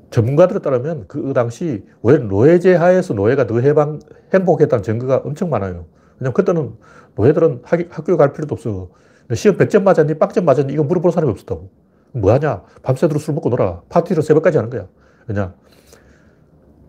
[0.10, 4.00] 전문가들에 따르면 그 당시 왜 노예제 하에서 노예가 더 해방,
[4.34, 5.86] 행복했다는 증거가 엄청 많아요.
[6.20, 6.76] 왜냐면 그때는
[7.16, 8.90] 노예들은 학, 학교 갈 필요도 없어.
[9.34, 10.14] 시험 100점 맞았니?
[10.16, 10.74] 빵점 맞았니?
[10.74, 11.70] 이거 물어볼 사람이 없었다고.
[12.14, 12.64] 뭐 하냐?
[12.84, 13.82] 밤새도록 술 먹고 놀아.
[13.90, 14.88] 파티를 새벽까지 하는 거야.
[15.28, 15.54] 왜냐?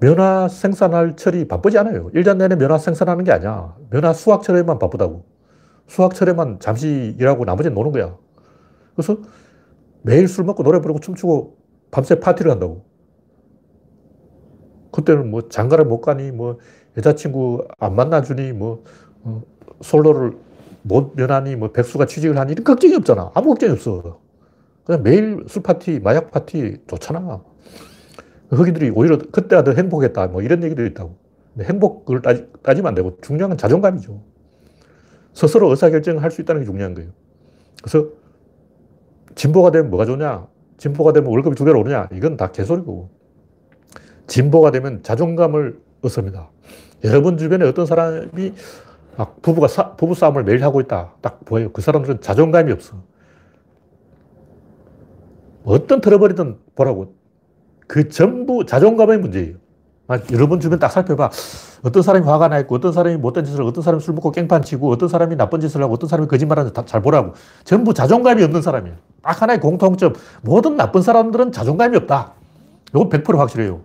[0.01, 2.11] 면화 생산할 철이 바쁘지 않아요.
[2.13, 3.75] 1년 내내 면화 생산하는 게 아니야.
[3.91, 5.25] 면화 수확철에만 바쁘다고.
[5.89, 8.17] 수확철에만 잠시 일하고 나머지는 노는 거야.
[8.99, 9.17] 그래서
[10.03, 11.57] 매일 술 먹고 노래 부르고 춤추고
[11.93, 12.85] 밤새 파티를 한다고.
[14.91, 16.59] 그때는 뭐 장가를 못 가니, 뭐
[16.97, 18.83] 여자친구 안 만나주니, 뭐
[19.23, 19.43] 어,
[19.83, 20.33] 솔로를
[20.83, 23.31] 못 면하니, 뭐 백수가 취직을 하니 이런 걱정이 없잖아.
[23.35, 24.19] 아무 걱정이 없어.
[24.85, 27.41] 그냥 매일 술 파티, 마약 파티 좋잖아.
[28.51, 30.27] 흑인들이 오히려 그때가 더 행복했다.
[30.29, 31.15] 뭐 이런 얘기도 있다고.
[31.61, 34.21] 행복을 따지, 따지면 안 되고 중요한 건 자존감이죠.
[35.35, 37.11] 스스로 의사결정을 할 수 있다는 게 중요한 거예요.
[37.81, 38.18] 그래서
[39.39, 40.49] 진보가 되면 뭐가 좋냐?
[40.79, 42.09] 진보가 되면 월급이 두 배로 오르냐?
[42.13, 43.09] 이건 다 개소리고.
[44.27, 46.51] 진보가 되면 자존감을 얻습니다.
[47.05, 48.53] 여러분 주변에 어떤 사람이
[49.17, 51.15] 막 부부가 사, 부부 싸움을 매일 하고 있다.
[51.21, 51.71] 딱 보여요.
[51.73, 52.97] 그 사람들은 자존감이 없어.
[55.65, 57.15] 어떤 트러블이든 보라고.
[57.87, 59.55] 그 전부 자존감의 문제예요.
[60.33, 61.31] 여러분 주변 딱 살펴봐.
[61.83, 64.63] 어떤 사람이 화가 나 있고, 어떤 사람이 못된 짓을 하고, 어떤 사람이 술 먹고 깽판
[64.63, 67.35] 치고, 어떤 사람이 나쁜 짓을 하고, 어떤 사람이 거짓말하는 잘 보라고.
[67.65, 68.97] 전부 자존감이 없는 사람이에요.
[69.23, 70.15] 딱 하나의 공통점.
[70.43, 72.33] 모든 나쁜 사람들은 자존감이 없다.
[72.91, 73.83] 이건 100% 확실해요.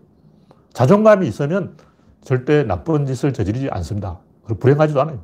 [0.71, 1.75] 자존감이 있으면
[2.23, 4.19] 절대 나쁜 짓을 저지르지 않습니다.
[4.45, 5.19] 그리고 불행하지도 않아요.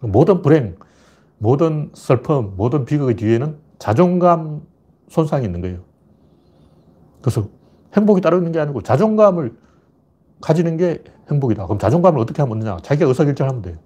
[0.00, 0.76] 모든 불행,
[1.38, 4.62] 모든 슬픔, 모든 비극의 뒤에는 자존감
[5.08, 5.80] 손상이 있는 거예요.
[7.20, 7.48] 그래서
[7.94, 9.54] 행복이 따르는 게 아니고 자존감을
[10.42, 11.64] 가지는 게 행복이다.
[11.66, 12.78] 그럼 자존감을 어떻게 하면 얻느냐?
[12.82, 13.76] 자기가 의사결정을 하면 돼요.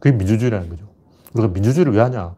[0.00, 0.86] 그게 민주주의라는 거죠.
[1.34, 2.34] 우리가 민주주의를 왜 하냐?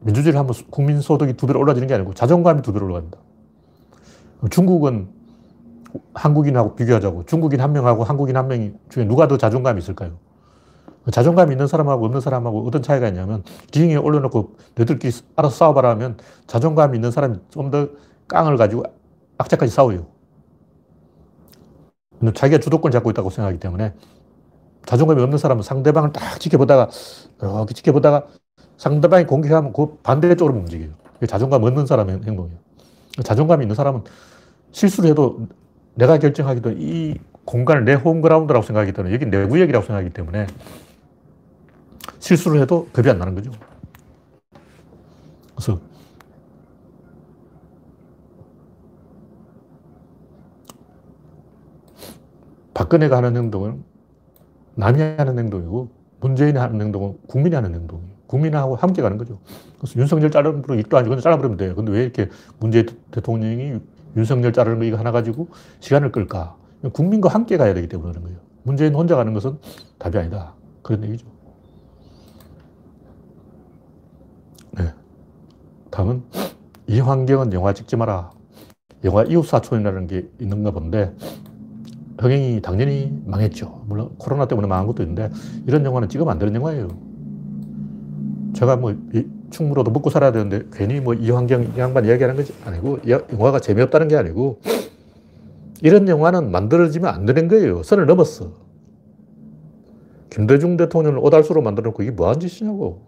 [0.00, 3.18] 민주주의를 하면 국민 소득이 두 배로 올라지는 게 아니고 자존감이 두 배로 올라갑니다.
[4.50, 5.08] 중국은
[6.14, 10.12] 한국인하고 비교하자고 중국인 한 명하고 한국인 한 명 중에 누가 더 자존감이 있을까요?
[11.10, 16.96] 자존감이 있는 사람하고 없는 사람하고 어떤 차이가 있냐면 기행에 올려놓고 너들끼리 알아서 싸워봐라 하면 자존감이
[16.96, 17.88] 있는 사람이 좀 더
[18.28, 18.84] 깡을 가지고
[19.38, 20.06] 악착까지 싸워요.
[22.34, 23.94] 자기가 주도권 잡고 있다고 생각하기 때문에
[24.86, 26.88] 자존감이 없는 사람은 상대방을 딱 지켜보다가
[27.40, 28.26] 이렇게 지켜보다가
[28.76, 30.90] 상대방이 공격하면 그 반대쪽으로 움직여요.
[31.28, 32.58] 자존감 없는 사람의 행동이에요.
[33.22, 34.02] 자존감이 있는 사람은
[34.72, 35.46] 실수를 해도
[35.94, 40.46] 내가 결정하기도 이 공간을 내 홈그라운드라고 생각하기 때문에 여기 내 구역이라고 생각하기 때문에
[42.18, 43.50] 실수를 해도 겁이 안 나는 거죠.
[45.54, 45.80] 그래서
[52.92, 53.82] 박근혜가 하는 행동은
[54.74, 55.88] 남이 하는 행동이고
[56.20, 58.12] 문재인이 하는 행동은 국민이 하는 행동이에요.
[58.26, 59.38] 국민하고 함께 가는 거죠.
[59.78, 61.74] 그래서 윤석열 자르면 일도 아니고 잘라버리면 돼요.
[61.74, 62.28] 근데 왜 이렇게
[62.58, 63.80] 문재인 대통령이
[64.16, 65.48] 윤석열 자르는 거 이거 하나 가지고
[65.80, 66.56] 시간을 끌까?
[66.92, 68.38] 국민과 함께 가야 되기 때문에 그런 거예요.
[68.62, 69.58] 문재인 혼자 가는 것은
[69.98, 70.54] 답이 아니다.
[70.82, 71.26] 그런 얘기죠.
[74.72, 74.92] 네.
[75.90, 76.22] 다음은
[76.86, 78.30] 이환경은 영화 찍지 마라.
[79.04, 81.14] 영화 이웃사촌이라는 게 있는가 본데
[82.22, 83.84] 흥행이 당연히 망했죠.
[83.86, 85.28] 물론 코로나 때문에 망한 것도 있는데
[85.66, 86.88] 이런 영화는 찍으면 안 되는 영화예요.
[88.54, 88.94] 제가 뭐
[89.50, 94.60] 충무로도 먹고 살아야 되는데 괜히 뭐 이환경 양반 이야기하는 것이 아니고 영화가 재미없다는 게 아니고
[95.82, 97.82] 이런 영화는 만들어지면 안 되는 거예요.
[97.82, 98.52] 선을 넘었어.
[100.30, 103.02] 김대중 대통령을 오달수로 만들어 놓고 이게 뭐한 짓이냐고.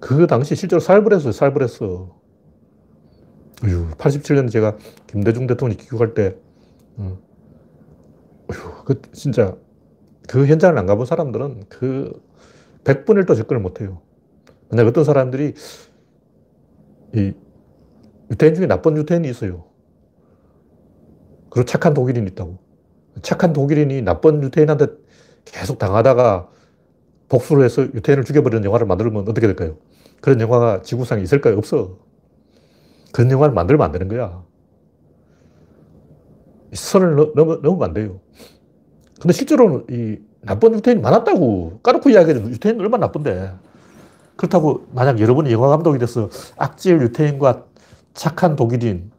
[0.00, 1.32] 그 당시 실제로 살벌했어요.
[1.32, 2.14] 살벌했어.
[3.64, 6.36] 어휴, 87년 제가 김대중 대통령이 귀국할 때,
[6.98, 7.16] 어,
[8.50, 9.56] 어휴, 그 진짜
[10.28, 12.12] 그 현장을 안 가본 사람들은 그
[12.84, 14.00] 100분의 1도 접근을 못 해요.
[14.70, 15.54] 만약 어떤 사람들이
[17.14, 17.32] 이
[18.30, 19.64] 유태인 중에 나쁜 유태인이 있어요.
[21.50, 22.58] 그리고 착한 독일인이 있다고.
[23.22, 24.86] 착한 독일인이 나쁜 유태인한테
[25.44, 26.48] 계속 당하다가
[27.28, 29.76] 복수를 해서 유태인을 죽여버리는 영화를 만들면 어떻게 될까요?
[30.20, 31.56] 그런 영화가 지구상에 있을까요?
[31.56, 31.98] 없어.
[33.12, 34.42] 그런 영화를 만들면 안 되는 거야.
[36.74, 38.20] 선을 넘, 넘으면 안 돼요.
[39.20, 41.80] 근데 실제로는 이 나쁜 유태인이 많았다고.
[41.82, 43.52] 까놓고 이야기해도 유태인 얼마나 나쁜데.
[44.36, 47.64] 그렇다고 만약 여러분이 영화 감독이 돼서 악질 유태인과
[48.14, 49.10] 착한 독일인,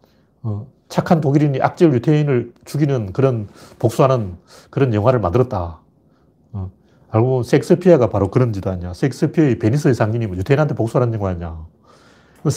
[0.44, 3.48] 어, 착한 독일인이 악질 유태인을 죽이는 그런
[3.80, 4.36] 복수하는
[4.70, 5.80] 그런 영화를 만들었다.
[6.52, 6.72] 어,
[7.10, 8.94] 알고 섹스피어가 바로 그런 짓 아니야.
[8.94, 11.66] 섹스피어의 베니스의 상인이 유태인한테 복수하는 영화냐.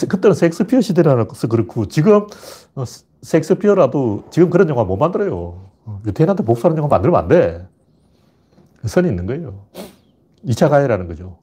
[0.07, 2.27] 그때는 섹스피어 시대라서 그렇고 지금
[2.75, 2.83] 어,
[3.21, 5.69] 섹스피어라도 지금 그런 영화 못 만들어요.
[5.85, 7.67] 어, 유태인한테 복수하는 영화 만들면 안 돼.
[8.85, 9.65] 선이 있는 거예요.
[10.45, 11.37] 2차 가해라는 거죠.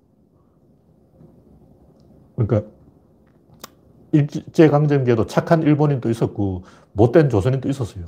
[2.35, 2.71] 그러니까
[4.13, 8.07] 일제강점기에도 착한 일본인도 있었고 못된 조선인도 있었어요.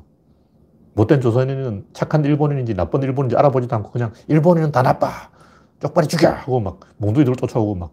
[0.95, 5.31] 못된 조선인은 착한 일본인인지 나쁜 일본인지 알아보지도 않고 그냥 일본인은 다 나빠.
[5.81, 6.31] 쪽발이 죽여!
[6.31, 7.93] 하고 막 몽둥이들 쫓아오고 막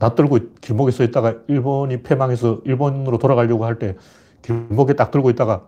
[0.00, 3.96] 낯들고 길목에 서 있다가 일본이 패망해서 일본으로 돌아가려고 할 때
[4.42, 5.64] 길목에 딱 들고 있다가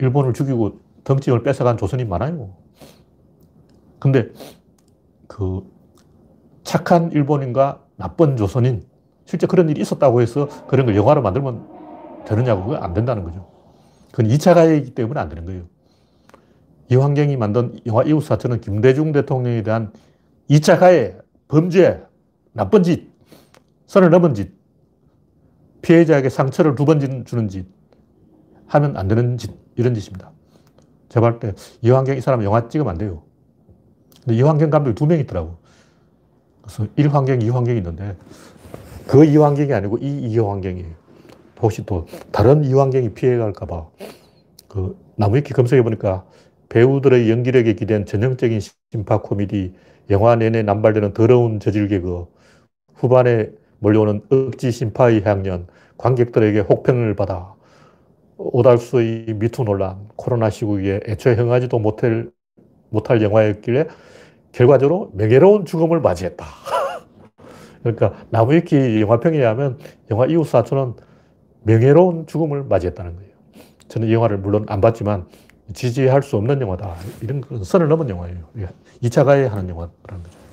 [0.00, 2.56] 일본을 죽이고 덩치을 뺏어간 조선이 많아요.
[4.00, 4.30] 근데
[5.28, 5.62] 그
[6.62, 8.82] 착한 일본인과 나쁜 조선인
[9.26, 13.46] 실제 그런 일이 있었다고 해서 그런 걸 영화로 만들면 되느냐고 그건 안 된다는 거죠.
[14.10, 15.64] 그건 2차 가해이기 때문에 안 되는 거예요.
[16.90, 19.92] 이환경이 만든 영화 이웃사촌은 김대중 대통령에 대한
[20.50, 21.16] 2차 가해,
[21.48, 22.02] 범죄,
[22.54, 23.10] 나쁜 짓,
[23.86, 24.52] 선을 넘은 짓,
[25.82, 27.66] 피해자에게 상처를 두 번 주는 짓,
[28.68, 30.32] 하면 안 되는 짓, 이런 짓입니다.
[31.10, 33.22] 제가 볼 때 이환경 이 사람 영화 찍으면 안 돼요.
[34.24, 35.58] 근데 이환경 감독이 두 명 있더라고.
[36.62, 38.16] 그래서 1환경, 2환경이 있는데
[39.06, 40.94] 그 이환경이 아니고 이 이환경이에요.
[41.62, 43.88] 혹시 또 다른 이환경이 피해갈까봐
[44.68, 46.26] 그 나무위키 검색해보니까
[46.70, 48.60] 배우들의 연기력에 기댄 전형적인
[48.92, 49.74] 심파 코미디,
[50.10, 52.26] 영화 내내 남발되는 더러운 저질 개그,
[52.94, 55.66] 후반에 몰려오는 억지 심파의 향연,
[55.98, 57.54] 관객들에게 혹평을 받아
[58.36, 62.30] 오달수의 미투 논란, 코로나 시국에 애초에 흥하지도 못할,
[62.90, 63.86] 못할 영화였길래
[64.52, 66.44] 결과적으로 명예로운 죽음을 맞이했다.
[67.82, 69.78] 그러니까 나무위키 영화평에 의하면
[70.10, 70.94] 영화 이웃 사촌은
[71.62, 73.30] 명예로운 죽음을 맞이했다는 거예요.
[73.88, 75.26] 저는 이 영화를 물론 안 봤지만
[75.72, 76.94] 지지할 수 없는 영화다.
[77.22, 78.38] 이런 선을 넘은 영화예요.
[79.00, 80.43] 2차 가해 하는 영화라는 거죠.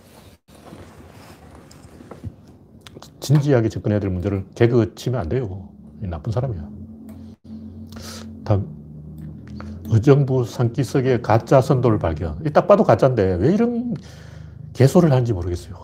[3.21, 5.69] 진지하게 접근해야 될 문제를 개그 치면 안 돼요.
[6.01, 6.67] 나쁜 사람이야.
[8.43, 8.67] 다음.
[9.89, 12.41] 의정부 산기슭에 가짜 선도를 발견.
[12.53, 13.93] 딱 봐도 가짜인데 왜 이런
[14.73, 15.75] 개소를 하는지 모르겠어요.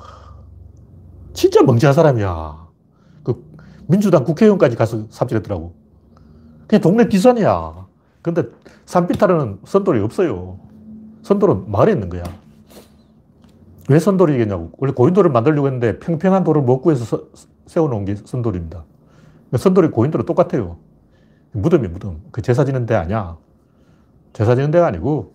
[1.34, 2.68] 진짜 멍청한 사람이야.
[3.24, 3.46] 그
[3.86, 5.74] 민주당 국회의원까지 가서 삽질했더라고.
[6.68, 7.86] 그냥 동네 비선이야.
[8.22, 8.44] 근데
[8.86, 10.60] 산비탈은 선돌이 없어요.
[11.24, 12.24] 선돌은 마을에 있는 거야.
[13.88, 14.72] 왜 선돌이겠냐고.
[14.78, 17.24] 원래 고인돌을 만들려고 했는데 평평한 돌을 못 구해서
[17.68, 18.84] 세워놓은 게 선돌입니다.
[19.58, 20.78] 선돌이 고인돌은 똑같아요.
[21.54, 22.22] 무덤이 무덤.
[22.32, 23.38] 그 제사 지는 데 아니야.
[24.34, 25.34] 제사 지는 데가 아니고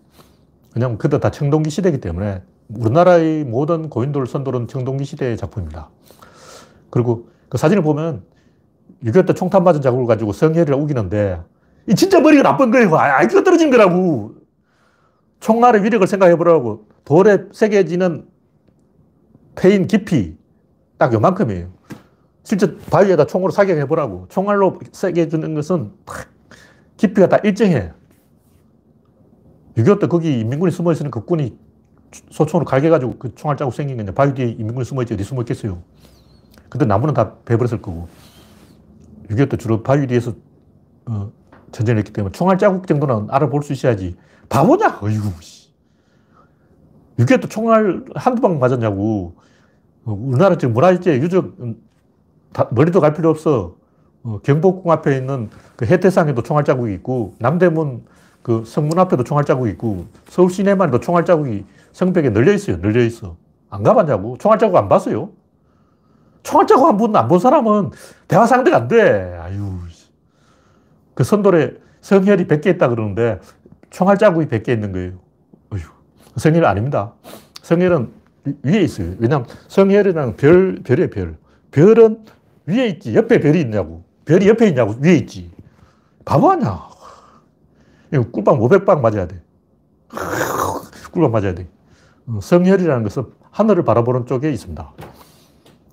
[0.71, 5.89] 그냥 그때 다 청동기 시대이기 때문에 우리나라의 모든 고인돌 선돌은 청동기 시대의 작품입니다.
[6.89, 8.23] 그리고 그 사진을 보면
[9.03, 11.41] 6.25때 총탄 맞은 자국을 가지고 성혈이라 우기는데
[11.89, 12.95] 이 진짜 머리가 나쁜 거예요.
[12.95, 14.35] 아, IQ가 떨어진 거라고.
[15.39, 16.87] 총알의 위력을 생각해 보라고.
[17.03, 18.25] 돌에 새겨지는
[19.55, 20.37] 패인 깊이
[20.97, 21.71] 딱 요만큼이에요.
[22.43, 24.27] 실제 바위에다 총으로 사격해 보라고.
[24.29, 25.91] 총알로 새겨주는 것은
[26.97, 27.91] 깊이가 다 일정해.
[29.77, 31.57] 6.25때 거기 인민군이 숨어 있으는 그 군이
[32.29, 34.11] 소총으로 갈겨가지고 그 총알 자국 생긴 거냐.
[34.11, 35.13] 바위 뒤에 인민군이 숨어 있지.
[35.13, 35.81] 어디 숨어 있겠어요.
[36.69, 38.07] 근데 나무는 다 베버렸을 거고.
[39.29, 40.33] 6.25때 주로 바위 뒤에서
[41.05, 41.31] 어,
[41.71, 44.15] 전쟁을 했기 때문에 총알 자국 정도는 알아볼 수 있어야지.
[44.49, 44.99] 바보냐?
[45.01, 45.31] 어이구.
[47.19, 49.35] 6.25때 총알 한두 방 맞았냐고.
[50.05, 51.53] 어, 우리나라 지금 문화재 유적
[52.51, 53.75] 다, 머리도 갈 필요 없어.
[54.23, 58.05] 어, 경복궁 앞에 있는 그 해태상에도 총알 자국이 있고, 남대문
[58.41, 62.77] 그 성문 앞에도 총알 자국이 있고, 서울 시내만에도 총알 자국이 성벽에 널려 있어요.
[62.77, 63.35] 널려 있어.
[63.69, 64.37] 안 가봤냐고?
[64.39, 65.31] 총알 자국 안 봤어요?
[66.43, 67.91] 총알 자국 한번안본 사람은
[68.27, 69.37] 대화 상대가 안 돼.
[69.41, 69.79] 아유.
[71.13, 73.39] 그 선돌에 성혈이 100개 있다 그러는데
[73.89, 75.22] 총알 자국이 100개 있는 거예요.
[76.35, 77.13] 성혈 아닙니다.
[77.61, 78.11] 성혈은
[78.63, 79.13] 위에 있어요.
[79.19, 81.37] 왜냐하면 성혈이랑 별, 별이에요, 별.
[81.71, 82.25] 별은
[82.65, 83.15] 위에 있지.
[83.15, 84.03] 옆에 별이 있냐고.
[84.25, 84.95] 별이 옆에 있냐고.
[84.99, 85.51] 위에 있지.
[86.25, 86.79] 바보 아냐.
[88.13, 89.41] 이거 꿀빵 500방 맞아야 돼.
[91.11, 91.67] 꿀빵 맞아야 돼.
[92.27, 94.93] 어, 성혈이라는 것은 하늘을 바라보는 쪽에 있습니다.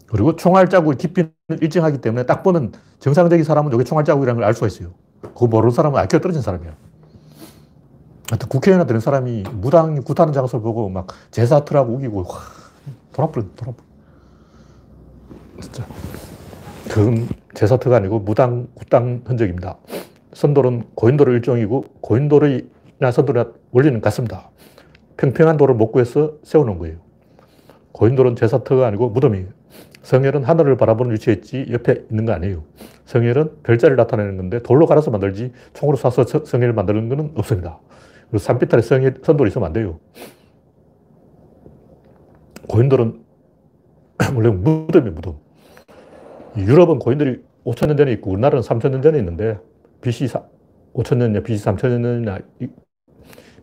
[0.08, 4.54] 그리고 총알 자국의 깊이는 일정하기 때문에 딱 보면 정상적인 사람은 여기 총알 자국이라는 걸 알
[4.54, 4.90] 수가 있어요.
[5.22, 6.72] 그거 모르는 사람은 IQ가 떨어진 사람이야.
[8.30, 12.26] 하여튼 국회의원 되는 사람이 무당이 굿하는 장소를 보고 막 제사트라고 우기고, 와,
[13.12, 13.84] 돌아버려, 돌아버려.
[15.60, 15.84] 진짜.
[16.88, 19.78] 그건 제사 트가 아니고 무당, 굿당 흔적입니다.
[20.32, 24.50] 선돌은 고인돌의 일종이고, 고인돌이나 선돌이나 원리는 같습니다.
[25.16, 26.96] 평평한 돌을 못 구해서 세워놓은 거예요.
[27.92, 29.48] 고인돌은 제사트가 아니고 무덤이에요.
[30.02, 32.62] 성혈은 하늘을 바라보는 위치에 있지 옆에 있는 거 아니에요.
[33.04, 37.78] 성혈은 별자리를 나타내는 건데 돌로 갈아서 만들지 총으로 쏴서 성혈을 만드는 것은 없습니다.
[38.38, 39.98] 산비탈에 성혈, 선돌이 있으면 안 돼요.
[42.68, 43.24] 고인돌은
[44.36, 45.38] 원래 무덤이 무덤.
[46.56, 49.58] 유럽은 고인돌이 5천년 전에 있고 우리나라는 3천년 전에 있는데
[50.00, 50.28] BC
[50.94, 52.42] 5천년이냐 BC 3천년이냐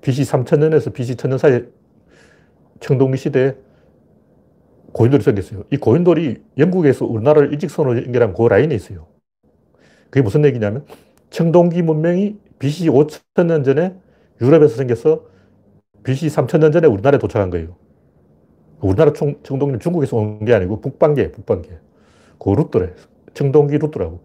[0.02, 1.66] BC 3천년에서 BC 천년 사이에
[2.80, 3.56] 청동기 시대에
[4.94, 5.64] 고인돌이 생겼어요.
[5.72, 9.08] 이 고인돌이 영국에서 우리나라를 일직선으로 연결한 그 라인에 있어요.
[10.10, 10.86] 그게 무슨 얘기냐면
[11.30, 13.96] 청동기 문명이 BC 5천년 전에
[14.42, 15.22] 유럽에서 생겨서
[16.04, 17.76] BC 3천년 전에 우리나라에 도착한 거예요.
[18.80, 21.70] 우리나라 청, 청동기는 중국에서 온 게 아니고 북방계, 북방계.
[22.40, 22.94] 그 루트래.
[23.34, 24.22] 청동기 루트라고.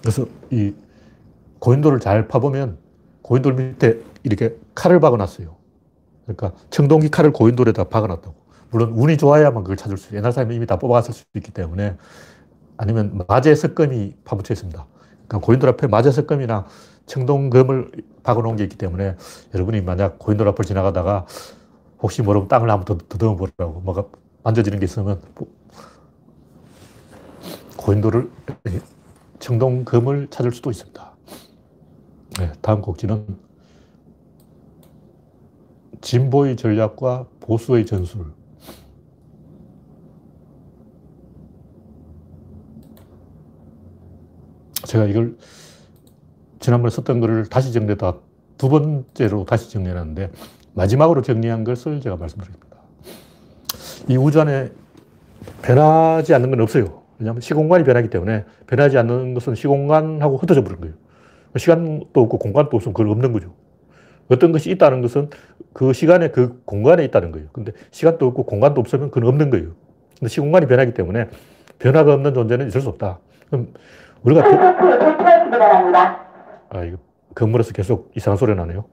[0.00, 0.74] 그래서 이
[1.58, 2.78] 고인돌을 잘 파보면
[3.22, 5.54] 고인돌 밑에 이렇게 칼을 박아놨어요.
[6.24, 8.34] 그러니까 청동기 칼을 고인돌에다 박아놨다고.
[8.70, 10.14] 물론 운이 좋아야만 그걸 찾을 수.
[10.16, 11.96] 옛날 사람이 이미 다 뽑아갔을 수도 있기 때문에
[12.76, 14.86] 아니면 마제 석금이 파묻혀 있습니다.
[15.28, 16.66] 그러니까 고인돌 앞에 마제 석금이나
[17.12, 17.90] 청동금을
[18.22, 19.16] 박아놓은 게 있기 때문에
[19.52, 21.26] 여러분이 만약 고인돌 앞을 지나가다가
[22.00, 24.06] 혹시 모르면 땅을 한번 더듬어 보라고 뭐가
[24.42, 25.20] 만져지는 게 있으면
[27.76, 28.30] 고인돌을
[29.40, 31.12] 청동금을 찾을 수도 있습니다.
[32.38, 33.26] 네, 다음 곡지는
[36.00, 38.32] 진보의 전략과 보수의 전술.
[44.86, 45.36] 제가 이걸
[46.62, 48.14] 지난번에 썼던 글을 다시 정리해다
[48.56, 50.30] 두 번째로 다시 정리해놨는데
[50.74, 52.76] 마지막으로 정리한 것을 제가 말씀드리겠습니다.
[54.08, 54.70] 이 우주 안에
[55.62, 57.02] 변하지 않는 건 없어요.
[57.18, 60.94] 왜냐하면 시공간이 변하기 때문에 변하지 않는 것은 시공간하고 흩어져 버린 거예요.
[61.56, 63.52] 시간도 없고 공간도 없으면 그걸 없는 거죠.
[64.28, 65.30] 어떤 것이 있다는 것은
[65.72, 67.48] 그 시간에 그 공간에 있다는 거예요.
[67.52, 69.70] 근데 시간도 없고 공간도 없으면 그건 없는 거예요.
[70.18, 71.28] 근데 시공간이 변하기 때문에
[71.80, 73.18] 변화가 없는 존재는 있을 수 없다.
[73.50, 73.74] 그럼
[74.22, 74.42] 우리가
[76.72, 76.96] 아 이거
[77.34, 78.84] 건물에서 계속 이상한 소리 나네요.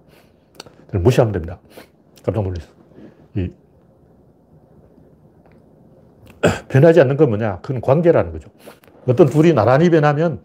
[0.94, 1.60] 무시하면 됩니다.
[2.24, 2.68] 깜짝 놀랐어.
[3.36, 3.52] 이
[6.68, 7.60] 변하지 않는 건 뭐냐?
[7.62, 8.50] 그건 관계라는 거죠.
[9.08, 10.42] 어떤 둘이 나란히 변하면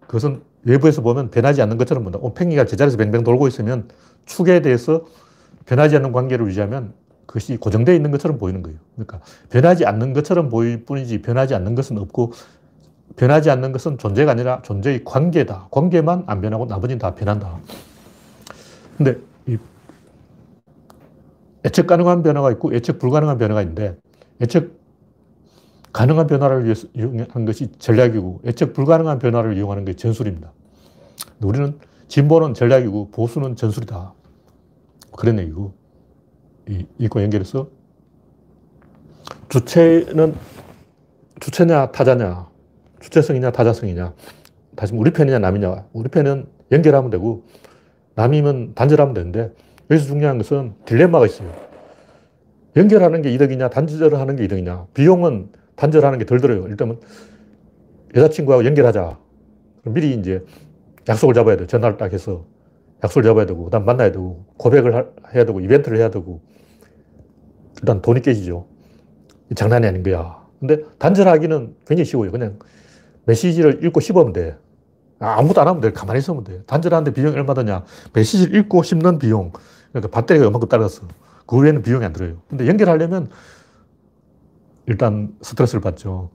[0.00, 2.18] 그것은 외부에서 보면 변하지 않는 것처럼 본다.
[2.34, 3.88] 팽이가 제자리에서 뱅뱅 돌고 있으면
[4.24, 5.04] 축에 대해서
[5.66, 6.94] 변하지 않는 관계를 유지하면
[7.26, 8.78] 그것이 고정되어 있는 것처럼 보이는 거예요.
[8.94, 9.20] 그러니까
[9.50, 12.32] 변하지 않는 것처럼 보일 뿐이지 변하지 않는 것은 없고
[13.16, 15.68] 변하지 않는 것은 존재가 아니라 존재의 관계다.
[15.70, 17.58] 관계만 안 변하고 나머지는 다 변한다.
[18.96, 19.56] 근데 이
[21.64, 23.96] 예측 가능한 변화가 있고 예측 불가능한 변화가 있는데
[24.40, 24.78] 예측
[25.92, 30.52] 가능한 변화를 위해서 이용한 것이 전략이고 예측 불가능한 변화를 이용하는 게 전술입니다.
[31.40, 31.78] 우리는
[32.08, 34.14] 진보는 전략이고 보수는 전술이다.
[35.16, 35.74] 그런 얘기고
[36.68, 37.68] 이, 이과 연결해서
[39.48, 40.34] 주체는
[41.40, 42.47] 주체냐 타자냐
[43.00, 44.14] 주체성이냐 타자성이냐
[44.76, 47.44] 다시 우리 편이냐 남이냐 우리 편은 연결하면 되고
[48.14, 49.52] 남이면 단절하면 되는데
[49.90, 51.50] 여기서 중요한 것은 딜레마가 있어요.
[52.76, 56.66] 연결하는 게 이득이냐 단절하는 게 이득이냐 비용은 단절하는 게 덜 들어요.
[56.66, 56.98] 일단은
[58.14, 59.18] 여자친구하고 연결하자.
[59.84, 60.44] 미리 이제
[61.08, 61.66] 약속을 잡아야 돼.
[61.66, 62.44] 전화를 딱 해서
[63.02, 66.40] 약속을 잡아야 되고, 그 다음 만나야 되고, 고백을 해야 되고, 이벤트를 해야 되고,
[67.80, 68.66] 일단 돈이 깨지죠.
[69.54, 70.44] 장난이 아닌 거야.
[70.58, 72.32] 근데 단절하기는 굉장히 쉬워요.
[72.32, 72.58] 그냥
[73.28, 74.58] 메시지를 읽고 씹으면 돼.
[75.20, 75.92] 아, 아무것도 안 하면 돼.
[75.92, 76.62] 가만히 있으면 돼.
[76.66, 77.84] 단절하는데 비용이 얼마 드냐?
[78.14, 79.52] 메시지를 읽고 씹는 비용.
[79.92, 81.02] 그러니까 배터리가 이만큼 따라갔어.
[81.46, 82.36] 그 외에는 비용이 안 들어요.
[82.48, 83.28] 근데 연결하려면
[84.86, 86.30] 일단 스트레스를 받죠.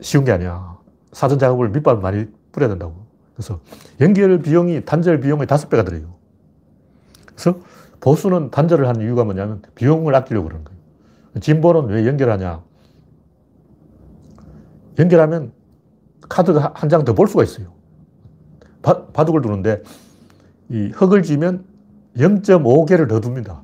[0.00, 0.76] 쉬운 게 아니야.
[1.12, 3.06] 사전 작업을 밑밥 많이 뿌려야 된다고.
[3.34, 3.60] 그래서
[4.00, 6.14] 연결 비용이 단절 비용의 다섯 배가 들어요.
[7.26, 7.60] 그래서
[8.00, 10.78] 보수는 단절을 하는 이유가 뭐냐면 비용을 아끼려고 그러는 거예요.
[11.40, 12.67] 진보는 왜 연결하냐?
[14.98, 15.52] 연결하면
[16.28, 17.72] 카드가 한 장 더 볼 수가 있어요.
[18.82, 19.82] 바, 바둑을 두는데
[20.70, 21.64] 이 흙을 쥐면
[22.16, 23.62] 0.5개를 더 둡니다.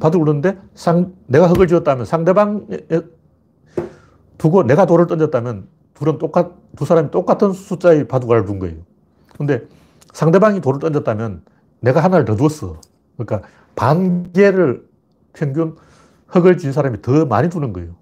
[0.00, 2.66] 바둑을 두는데 상, 내가 흙을 쥐었다면 상대방
[4.38, 8.76] 두고 내가 돌을 던졌다면 둘은 똑같, 두 사람이 똑같은 숫자의 바둑알을 둔 거예요.
[9.36, 9.62] 근데
[10.12, 11.42] 상대방이 돌을 던졌다면
[11.80, 12.80] 내가 하나를 더 두었어.
[13.16, 14.86] 그러니까 반 개를
[15.32, 15.76] 평균
[16.26, 17.94] 흙을 쥔 사람이 더 많이 두는 거예요.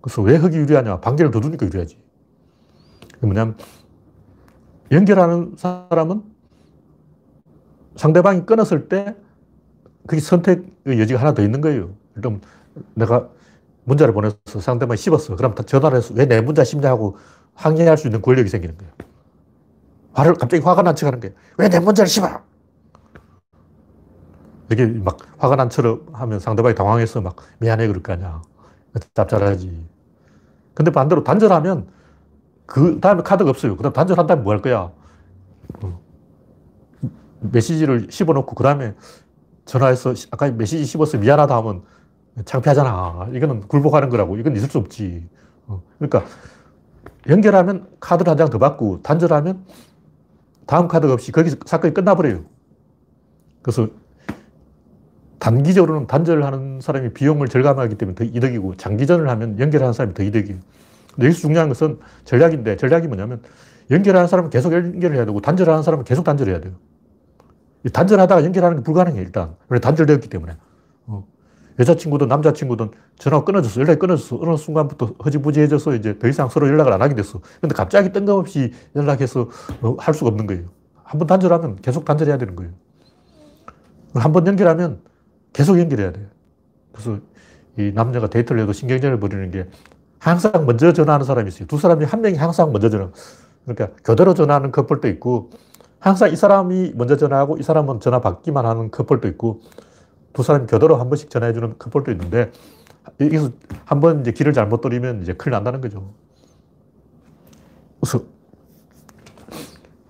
[0.00, 1.00] 그래서 왜 흙이 유리하냐?
[1.00, 1.98] 반 개를 더 두니까 유리하지.
[3.20, 3.56] 뭐냐면
[4.90, 6.22] 연결하는 사람은
[7.96, 9.14] 상대방이 끊었을 때
[10.06, 11.90] 그게 선택의 여지가 하나 더 있는 거예요.
[12.16, 12.40] 일단
[12.94, 13.28] 내가
[13.84, 15.36] 문자를 보내서 상대방이 씹었어.
[15.36, 17.16] 그럼 전화를 해서 왜 내 문자 씹냐 하고
[17.54, 18.92] 항의할 수 있는 권력이 생기는 거예요.
[20.12, 21.34] 화를, 갑자기 화가 난 척 하는 거예요.
[21.58, 22.42] 왜 내 문자를 씹어?
[24.72, 28.42] 이게 막 화가 난 처럼 하면 상대방이 당황해서 막 미안해 그럴 거 아니야.
[29.14, 29.88] 짭짤하지.
[30.74, 31.88] 근데 반대로 단절하면
[32.66, 33.76] 그 다음에 카드가 없어요.
[33.76, 34.92] 그 다음 단절한 다음에 뭐 할 거야?
[35.82, 36.00] 어.
[37.40, 38.94] 메시지를 씹어놓고 그 다음에
[39.64, 41.82] 전화해서 아까 메시지 씹어서 미안하다 하면
[42.44, 43.28] 창피하잖아.
[43.34, 44.36] 이거는 굴복하는 거라고.
[44.38, 45.28] 이건 있을 수 없지.
[45.68, 45.82] 어.
[45.98, 46.24] 그러니까
[47.28, 49.64] 연결하면 카드를 한 장 더 받고 단절하면
[50.66, 52.44] 다음 카드가 없이 거기서 사건이 끝나버려요.
[53.62, 53.88] 그래서
[55.40, 60.58] 단기적으로는 단절을 하는 사람이 비용을 절감하기 때문에 더 이득이고 장기전을 하면 연결하는 사람이 더 이득이에요.
[61.14, 63.42] 근데 여기서 중요한 것은 전략인데 전략이 뭐냐면
[63.90, 66.74] 연결하는 사람은 계속 연결을 해야 되고 단절하는 사람은 계속 단절해야 돼요.
[67.92, 69.56] 단절하다가 연결하는 게 불가능해, 일단.
[69.70, 70.56] 왜 단절되었기 때문에.
[71.06, 71.26] 어.
[71.78, 73.80] 여자친구든 남자친구든 전화가 끊어졌어.
[73.80, 74.38] 연락이 끊어졌어.
[74.40, 77.40] 어느 순간부터 허지부지해져서 이제 더 이상 서로 연락을 안 하게 됐어.
[77.60, 79.48] 근데 갑자기 뜬금없이 연락해서
[79.80, 80.64] 어, 할 수가 없는 거예요.
[81.02, 82.72] 한 번 단절하면 계속 단절해야 되는 거예요.
[84.14, 85.00] 한 번 연결하면
[85.52, 86.26] 계속 연결해야 돼요.
[86.92, 87.18] 그래서
[87.78, 89.66] 이 남녀가 데이트를 해도 신경전을 벌이는 게
[90.18, 91.66] 항상 먼저 전화하는 사람이 있어요.
[91.66, 93.10] 두 사람이 한 명이 항상 먼저 전화.
[93.64, 95.50] 그러니까 교대로 전화하는 커플도 있고
[95.98, 99.60] 항상 이 사람이 먼저 전화하고 이 사람은 전화 받기만 하는 커플도 있고
[100.32, 102.50] 두 사람이 교대로 한 번씩 전화해주는 커플도 있는데
[103.20, 103.50] 여기서
[103.84, 106.12] 한 번 이제 길을 잘못 들이면 이제 큰일 난다는 거죠.
[108.00, 108.24] 그래서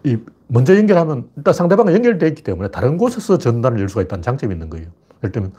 [0.04, 0.16] 이
[0.48, 4.70] 먼저 연결하면 일단 상대방은 연결되어 있기 때문에 다른 곳에서 전단을 열 수가 있다는 장점이 있는
[4.70, 4.86] 거예요.
[5.22, 5.52] 예를 들면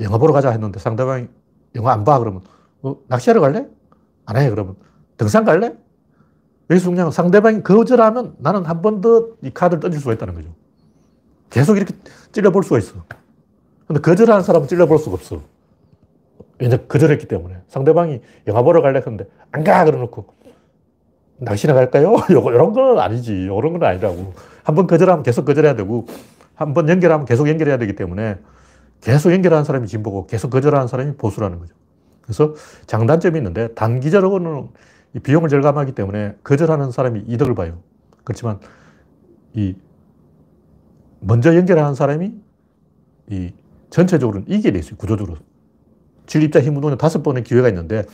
[0.00, 1.26] 영화 보러 가자 했는데 상대방이
[1.74, 2.18] 영화 안 봐.
[2.18, 2.42] 그러면
[2.82, 3.66] 어, 낚시하러 갈래?
[4.26, 4.50] 안 해.
[4.50, 4.76] 그러면
[5.16, 5.74] 등산 갈래?
[6.70, 10.48] 여기서 중요한 상대방이 거절하면 나는 한 번 더 이 카드를 던질 수가 있다는 거죠.
[11.50, 11.94] 계속 이렇게
[12.32, 12.94] 찔러볼 수가 있어.
[13.86, 15.40] 근데 거절하는 사람은 찔러볼 수가 없어.
[16.58, 17.58] 왜냐 거절했기 때문에.
[17.68, 19.00] 상대방이 영화 보러 갈래?
[19.00, 19.84] 그런데 안 가!
[19.84, 20.26] 그러놓고
[21.38, 22.16] 낚시나 갈까요?
[22.30, 23.32] 이런 건 아니지.
[23.32, 24.32] 이런 건 아니라고.
[24.64, 26.06] 한 번 거절하면 계속 거절해야 되고,
[26.56, 28.38] 한 번 연결하면 계속 연결해야 되기 때문에
[29.00, 31.74] 계속 연결하는 사람이 진보고 계속 거절하는 사람이 보수라는 거죠.
[32.22, 32.54] 그래서
[32.86, 34.68] 장단점이 있는데 단기적으로는
[35.22, 37.78] 비용을 절감하기 때문에 거절하는 사람이 이득을 봐요.
[38.24, 38.58] 그렇지만
[39.54, 39.76] 이
[41.20, 42.34] 먼저 연결하는 사람이
[43.30, 43.52] 이
[43.90, 44.96] 전체적으로는 이기게 돼 있어요.
[44.96, 45.38] 구조적으로.
[46.26, 48.04] 진입자 힘운동에 다섯 번의 기회가 있는데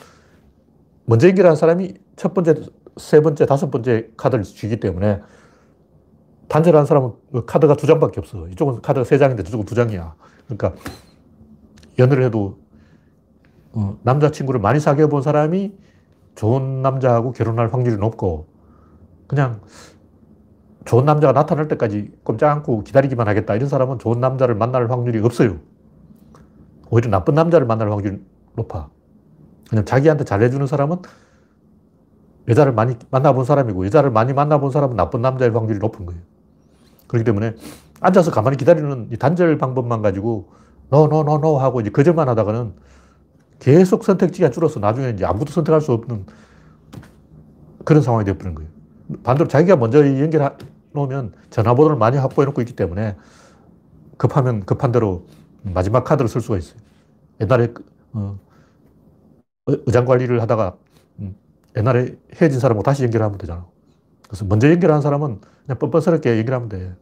[1.06, 2.54] 먼저 연결하는 사람이 첫 번째
[2.98, 5.20] 세 번째, 다섯 번째 카드를 쥐기 때문에
[6.48, 8.46] 단절한 사람은 그 카드가 두 장밖에 없어.
[8.48, 10.14] 이쪽은 카드가 세 장인데 저쪽은 두 장이야.
[10.56, 10.80] 그러니까
[11.98, 12.58] 연애를 해도
[13.72, 15.72] 어, 남자친구를 많이 사귀어 본 사람이
[16.34, 18.46] 좋은 남자하고 결혼할 확률이 높고
[19.26, 19.60] 그냥
[20.84, 23.54] 좋은 남자가 나타날 때까지 꼼짝 않고 기다리기만 하겠다.
[23.54, 25.58] 이런 사람은 좋은 남자를 만날 확률이 없어요.
[26.90, 28.20] 오히려 나쁜 남자를 만날 확률이
[28.56, 28.90] 높아.
[29.70, 30.98] 그냥 자기한테 잘해주는 사람은
[32.48, 36.20] 여자를 많이 만나본 사람이고 여자를 많이 만나본 사람은 나쁜 남자일 확률이 높은 거예요.
[37.06, 37.54] 그렇기 때문에
[38.02, 40.50] 앉아서 가만히 기다리는 이 단절 방법만 가지고
[40.92, 42.74] no 하고 이제 거절만 하다가는
[43.60, 46.26] 계속 선택지가 줄어서 나중에 이제 아무도 선택할 수 없는
[47.84, 48.70] 그런 상황이 되어버리는 거예요.
[49.22, 50.50] 반대로 자기가 먼저 연결해
[50.92, 53.16] 놓으면 전화번호를 많이 확보해 놓고 있기 때문에
[54.16, 55.26] 급하면 급한 대로
[55.62, 56.80] 마지막 카드를 쓸 수가 있어요.
[57.40, 57.84] 옛날에 그,
[58.14, 58.38] 어,
[59.66, 60.76] 의장 관리를 하다가
[61.20, 61.36] 음,
[61.76, 63.64] 옛날에 헤어진 사람하고 다시 연결하면 되잖아.
[64.26, 66.96] 그래서 먼저 연결한 사람은 그냥 뻔뻔스럽게 연결하면 돼.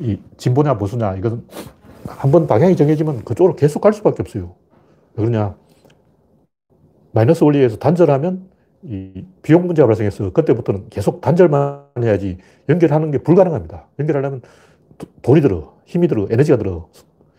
[0.00, 1.46] 이 진보냐 보수냐 이것은
[2.06, 4.54] 한번 방향이 정해지면 그쪽으로 계속 갈 수밖에 없어요.
[5.14, 5.56] 왜 그러냐.
[7.12, 8.48] 마이너스 원리에서 단절하면
[8.82, 13.88] 이 비용 문제가 발생해서 그때부터는 계속 단절만 해야지 연결하는 게 불가능합니다.
[13.98, 14.40] 연결하려면
[15.22, 16.88] 돈이 들어, 힘이 들어, 에너지가 들어,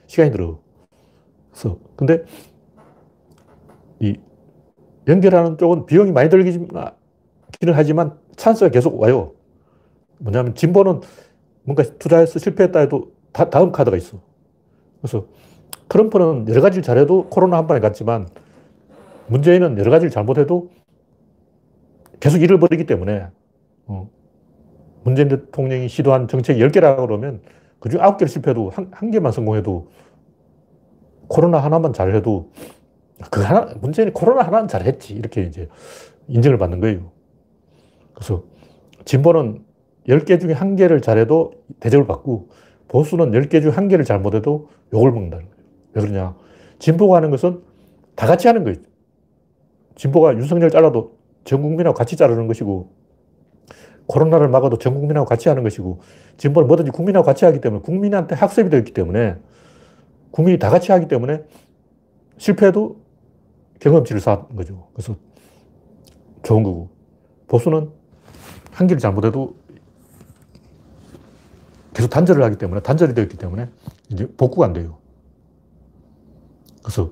[0.07, 0.59] 시간이 들어.
[1.51, 2.23] 그래서 근데
[3.99, 4.17] 이
[5.07, 6.67] 연결하는 쪽은 비용이 많이 들기는
[7.73, 9.33] 하지만 찬스가 계속 와요.
[10.19, 11.01] 뭐냐면 진보는
[11.63, 14.19] 뭔가 투자해서 실패했다 해도 다, 다음 카드가 있어.
[15.01, 15.25] 그래서
[15.87, 18.27] 트럼프는 여러 가지를 잘해도 코로나 한 번에 갔지만
[19.27, 20.69] 문재인은 여러 가지를 잘못해도
[22.19, 23.27] 계속 잃어버리기 때문에
[23.85, 24.09] 어,
[25.03, 27.41] 문재인 대통령이 시도한 정책이 10개라고 그러면
[27.79, 29.87] 그중 9개를 실패해도 한, 한 개만 성공해도
[31.27, 32.51] 코로나 하나만 잘해도
[33.29, 35.13] 그 하나, 문재인이 코로나 하나는 잘했지.
[35.13, 35.67] 이렇게 이제
[36.27, 37.11] 인정을 받는 거예요.
[38.13, 38.43] 그래서
[39.05, 39.65] 진보는
[40.09, 42.49] 10개 중에 한 개를 잘해도 대접을 받고
[42.87, 45.63] 보수는 10개 중한 개를 잘못해도 욕을 먹는다는 거예요.
[45.93, 46.35] 왜 그러냐.
[46.79, 47.61] 진보가 하는 것은
[48.15, 48.77] 다 같이 하는 거예요.
[49.95, 52.91] 진보가 윤석열 잘라도 전 국민하고 같이 자르는 것이고
[54.07, 55.99] 코로나를 막아도 전 국민하고 같이 하는 것이고
[56.37, 59.35] 진보는 뭐든지 국민하고 같이 하기 때문에 국민한테 학습이 되었기 때문에
[60.31, 61.43] 국민이 다 같이 하기 때문에
[62.37, 62.97] 실패해도
[63.79, 64.87] 경험치를 쌓은 거죠.
[64.93, 65.15] 그래서
[66.41, 66.89] 좋은 거고
[67.47, 67.91] 보수는
[68.71, 69.55] 한 개를 잘못해도
[72.09, 73.69] 계속 단절을 하기 때문에 단절이 되었기 때문에
[74.09, 74.97] 이제 복구가 안 돼요.
[76.83, 77.11] 그래서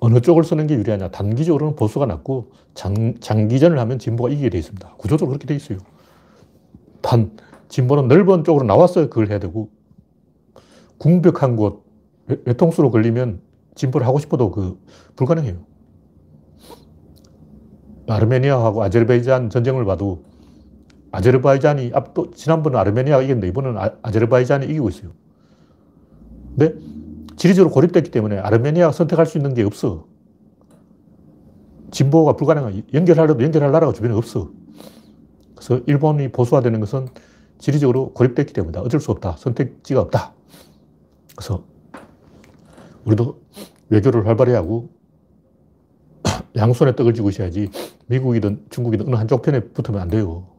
[0.00, 1.10] 어느 쪽을 쓰는 게 유리하냐.
[1.10, 4.94] 단기적으로는 보수가 낫고 장, 장기전을 하면 진보가 이기게 돼 있습니다.
[4.96, 5.78] 구조적으로 그렇게 돼 있어요.
[7.02, 7.36] 단,
[7.68, 9.70] 진보는 넓은 쪽으로 나와서 그걸 해야 되고,
[10.98, 11.84] 궁벽한 곳,
[12.26, 13.40] 외통수로 걸리면
[13.74, 14.78] 진보를 하고 싶어도 그,
[15.16, 15.58] 불가능해요.
[18.08, 20.24] 아르메니아하고 아제르바이잔 전쟁을 봐도
[21.12, 25.10] 아제르바이잔이 앞도, 지난번은 아르메니아가 이겼는데 이번은 아, 아제르바이잔이 이기고 있어요.
[26.56, 26.74] 근데
[27.36, 30.06] 지리적으로 고립됐기 때문에 아르메니아가 선택할 수 있는 게 없어.
[31.90, 34.50] 진보가 불가능한, 연결하려도 연결할 나라가 주변에 없어.
[35.54, 37.08] 그래서 일본이 보수화되는 것은
[37.58, 38.80] 지리적으로 고립됐기 때문이다.
[38.80, 39.36] 어쩔 수 없다.
[39.38, 40.32] 선택지가 없다.
[41.36, 41.64] 그래서
[43.04, 43.40] 우리도
[43.88, 44.90] 외교를 활발히 하고
[46.56, 47.70] 양손에 떡을 쥐고 있어야지
[48.06, 50.49] 미국이든 중국이든 어느 한쪽 편에 붙으면 안 돼요.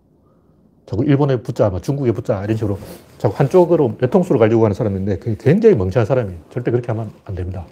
[0.91, 2.77] 자꾸 일본에 붙자, 뭐 중국에 붙자, 이런 식으로
[3.17, 6.37] 자꾸 한쪽으로 외통수로 가려고 하는 사람인데 그게 굉장히 멍청한 사람이에요.
[6.49, 7.65] 절대 그렇게 하면 안 됩니다.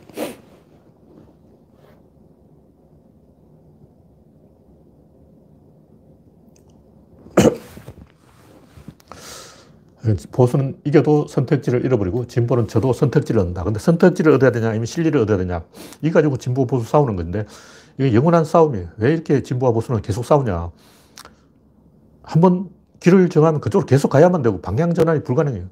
[10.31, 13.65] 보수는 이겨도 선택지를 잃어버리고 진보는 저도 선택지를 얻는다.
[13.65, 15.65] 근데 선택지를 얻어야 되냐, 아니면 실리를 얻어야 되냐.
[16.01, 17.45] 이 가지고 진보, 보수 싸우는 건데
[17.97, 18.87] 이게 영원한 싸움이에요.
[18.95, 20.71] 왜 이렇게 진보와 보수는 계속 싸우냐.
[22.23, 25.67] 한번 길을 정하면 그쪽으로 계속 가야만 되고 방향 전환이 불가능해요.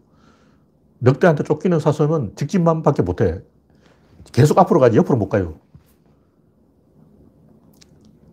[1.01, 3.41] 늑대한테 쫓기는 사슴은 직진만 밖에 못해.
[4.31, 5.59] 계속 앞으로 가지 옆으로 못 가요.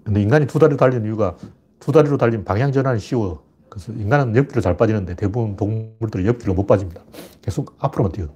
[0.05, 1.36] 근데 인간이 두 다리로 달리는 이유가
[1.78, 3.45] 두 다리로 달리면 방향 전환이 쉬워.
[3.68, 7.03] 그래서 인간은 옆길로 잘 빠지는데 대부분 동물들이 옆길로 못 빠집니다.
[7.42, 8.28] 계속 앞으로만 뛰어.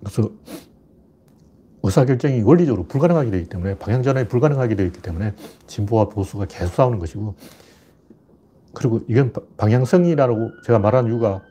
[0.00, 0.30] 그래서
[1.82, 5.34] 의사결정이 원리적으로 불가능하게 되기 때문에 방향전환이 불가능하게 되기 때문에
[5.66, 7.34] 진보와 보수가 계속 싸우는 것이고
[8.74, 11.42] 그리고 이건 방향성이라고 제가 말한 이유가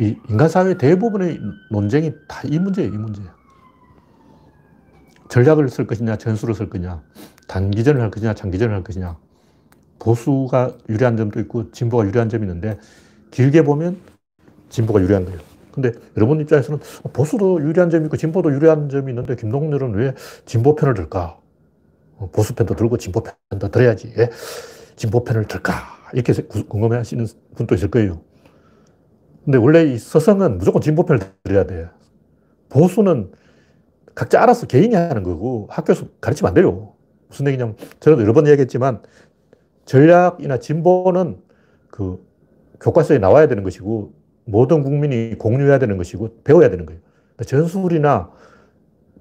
[0.00, 1.38] 이 인간 사회 대부분의
[1.70, 3.22] 논쟁이 다 이 문제예요, 이 문제.
[5.28, 7.02] 전략을 쓸 것이냐, 전술을 쓸 거냐,
[7.46, 9.16] 단기전을 할 것이냐, 장기전을 할 것이냐.
[9.98, 12.78] 보수가 유리한 점도 있고 진보가 유리한 점이 있는데
[13.30, 14.00] 길게 보면
[14.70, 15.49] 진보가 유리한 거예요.
[15.72, 16.80] 근데 여러분 입장에서는
[17.12, 20.14] 보수도 유리한 점이 있고 진보도 유리한 점이 있는데 김동률은 왜
[20.44, 21.38] 진보 편을 들까?
[22.16, 24.12] 어, 보수 편도 들고 진보 편도 들어야지.
[24.16, 24.30] 왜
[24.96, 25.72] 진보 편을 들까?
[26.12, 28.20] 이렇게 궁금해 하시는 분도 있을 거예요.
[29.44, 31.88] 근데 원래 이 서성은 무조건 진보 편을 들어야 돼.
[32.68, 33.32] 보수는
[34.14, 36.94] 각자 알아서 개인이 하는 거고 학교에서 가르치면 안 돼요.
[37.28, 39.02] 무슨 얘기냐면 저는 여러 번 얘기했지만
[39.86, 41.38] 전략이나 진보는
[41.90, 42.24] 그
[42.80, 44.12] 교과서에 나와야 되는 것이고
[44.50, 47.00] 모든 국민이 공유해야 되는 것이고 배워야 되는 거예요.
[47.46, 48.30] 전술이나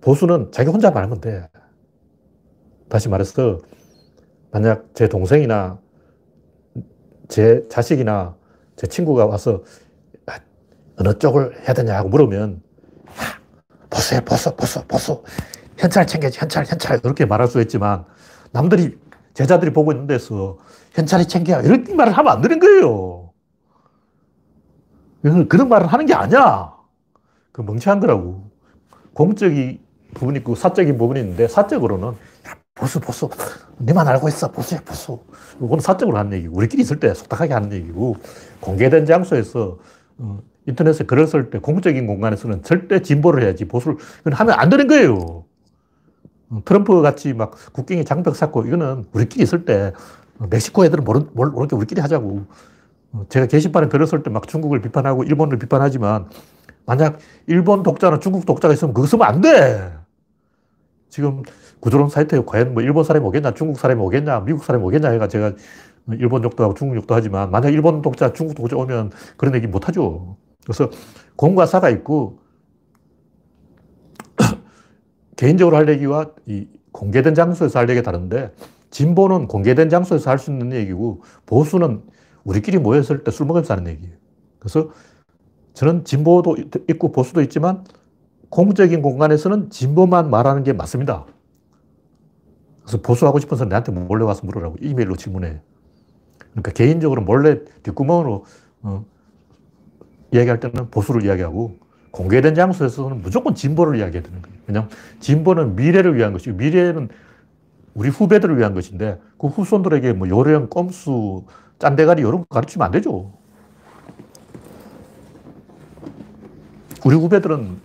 [0.02, 1.48] 보수는 자기 혼자 말하면 돼.
[2.90, 3.60] 다시 말해서
[4.52, 5.80] 만약 제 동생이나
[7.28, 8.36] 제 자식이나
[8.76, 9.64] 제 친구가 와서
[10.26, 10.40] 아,
[10.98, 12.62] 어느 쪽을 해야 되냐고 물으면
[13.90, 15.24] 보수해 보수 보수 보수
[15.78, 18.06] 현찰 챙겨야지 현찰 현찰 이렇게 말할 수 있지만
[18.52, 18.98] 남들이
[19.34, 20.58] 제자들이 보고 있는 데서
[20.94, 23.19] 현찰이 챙겨 이렇게 말을 하면 안 되는 거예요.
[25.22, 26.74] 그런 말을 하는 게 아니야.
[27.52, 28.50] 그 멍청한 거라고.
[29.14, 29.80] 공적인
[30.14, 33.30] 부분이 있고 사적인 부분이 있는데 사적으로는 야, 보수, 보수.
[33.78, 34.52] 네만 알고 있어.
[34.52, 35.20] 보수야, 보수.
[35.62, 38.16] 이건 사적으로 하는 얘기고 우리끼리 있을 때 속닥하게 하는 얘기고
[38.62, 39.78] 공개된 장소에서
[40.20, 43.98] 어, 인터넷에 글을 쓸 때 공적인 공간에서는 절대 진보를 해야지 보수를
[44.32, 45.46] 하면 안 되는 거예요.
[46.50, 49.92] 어, 트럼프 같이 막 국경에 장벽 쌓고 이거는 우리끼리 있을 때
[50.38, 52.46] 멕시코 애들은 모르, 모르게 우리끼리 하자고.
[53.14, 56.30] 어, 제가 게시판에 글을 쓸 때 막 중국을 비판하고 일본을 비판하지만
[56.86, 59.94] 만약 일본 독자나 중국 독자가 있으면 그거 쓰면 안 돼.
[61.10, 61.44] 지금
[61.80, 65.54] 구조론 사이트에 과연 뭐 일본 사람이 오겠냐, 중국 사람이 오겠냐, 미국 사람이 오겠냐 해가 제가
[66.12, 69.88] 일본 욕도 하고 중국 욕도 하지만 만약 일본 독자, 중국 독자 오면 그런 얘기 못
[69.88, 70.38] 하죠.
[70.64, 70.90] 그래서
[71.36, 72.40] 공과 사가 있고
[75.38, 78.54] 개인적으로 할 얘기와 이 공개된 장소에서 할 얘기가 다른데
[78.92, 82.02] 진보는 공개된 장소에서 할 수 있는 얘기고 보수는
[82.44, 84.16] 우리끼리 모였을 때 술 먹으면서 하는 얘기예요.
[84.60, 84.90] 그래서
[85.74, 86.58] 저는 진보도
[86.90, 87.86] 있고 보수도 있지만
[88.50, 91.26] 공적인 공간에서는 진보만 말하는 게 맞습니다.
[92.82, 95.62] 그래서 보수하고 싶은 사람 나한테 몰래 와서 물으라고 이메일로 질문해.
[96.52, 98.46] 그러니까 개인적으로 몰래 뒷구멍으로
[98.82, 99.06] 어,
[100.34, 101.78] 이야기할 때는 보수를 이야기하고
[102.12, 104.58] 공개된 장소에서는 무조건 진보를 이야기해야 되는 거예요.
[104.68, 107.10] 왜냐하면 진보는 미래를 위한 것이고 미래는
[107.94, 111.44] 우리 후배들을 위한 것인데 그 후손들에게 뭐 요령, 꼼수,
[111.80, 113.32] 짠대가리 이런 거 가르치면 안 되죠.
[117.06, 117.80] 우리 후배들은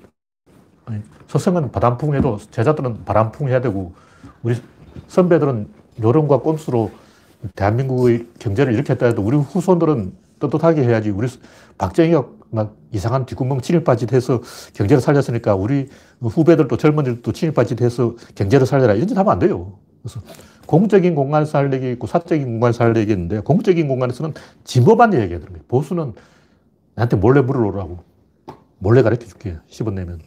[1.29, 3.95] 서성은 바람풍해도 제자들은 바람풍 해야 되고
[4.43, 4.61] 우리
[5.09, 5.69] 선배들은
[6.03, 6.91] 요령과 꼼수로
[7.55, 11.11] 대한민국의 경제를 이렇게 했다 해도 우리 후손들은 떳떳하게 해야지.
[11.11, 11.29] 우리
[11.79, 14.41] 박정희가 막 이상한 뒷구멍 친일빠짓 해서
[14.75, 15.89] 경제를 살렸으니까 우리
[16.21, 18.95] 후배들도 젊은이들도 친일빠짓 해서 경제를 살려라.
[18.95, 19.79] 이런 짓 하면 안 돼요.
[20.03, 20.21] 그래서
[20.67, 24.35] 공적인 공간에서 할 얘기 있고 사적인 공간에서 할 얘기 있는데 공적인 공간에서는
[24.65, 25.65] 진보만 얘기해야 되는 거예요.
[25.69, 26.15] 보수는
[26.95, 27.99] 나한테 몰래 물어오라고.
[28.79, 29.57] 몰래 가르쳐 줄게.
[29.69, 30.21] 10원 내면.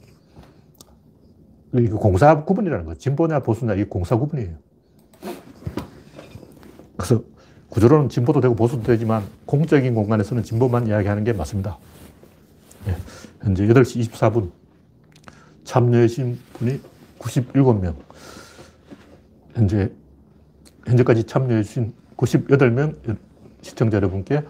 [1.74, 4.56] 이거 공사 구분이라는 거 진보냐 보수냐 이게 공사 구분이에요.
[6.96, 7.24] 그래서
[7.70, 11.78] 구조로는 진보도 되고 보수도 되지만 공적인 공간에서는 진보만 이야기하는 게 맞습니다.
[12.86, 12.96] 네.
[13.42, 14.52] 현재 8시 24분
[15.64, 16.80] 참여해주신 분이
[17.20, 17.96] 97명.
[19.54, 19.92] 현재
[20.88, 23.18] 현재까지 참여해주신 98명
[23.62, 24.44] 시청자 여러분께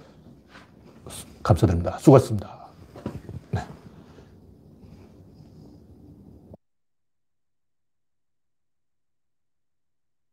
[1.44, 1.98] 감사드립니다.
[2.00, 2.57] 수고하셨습니다.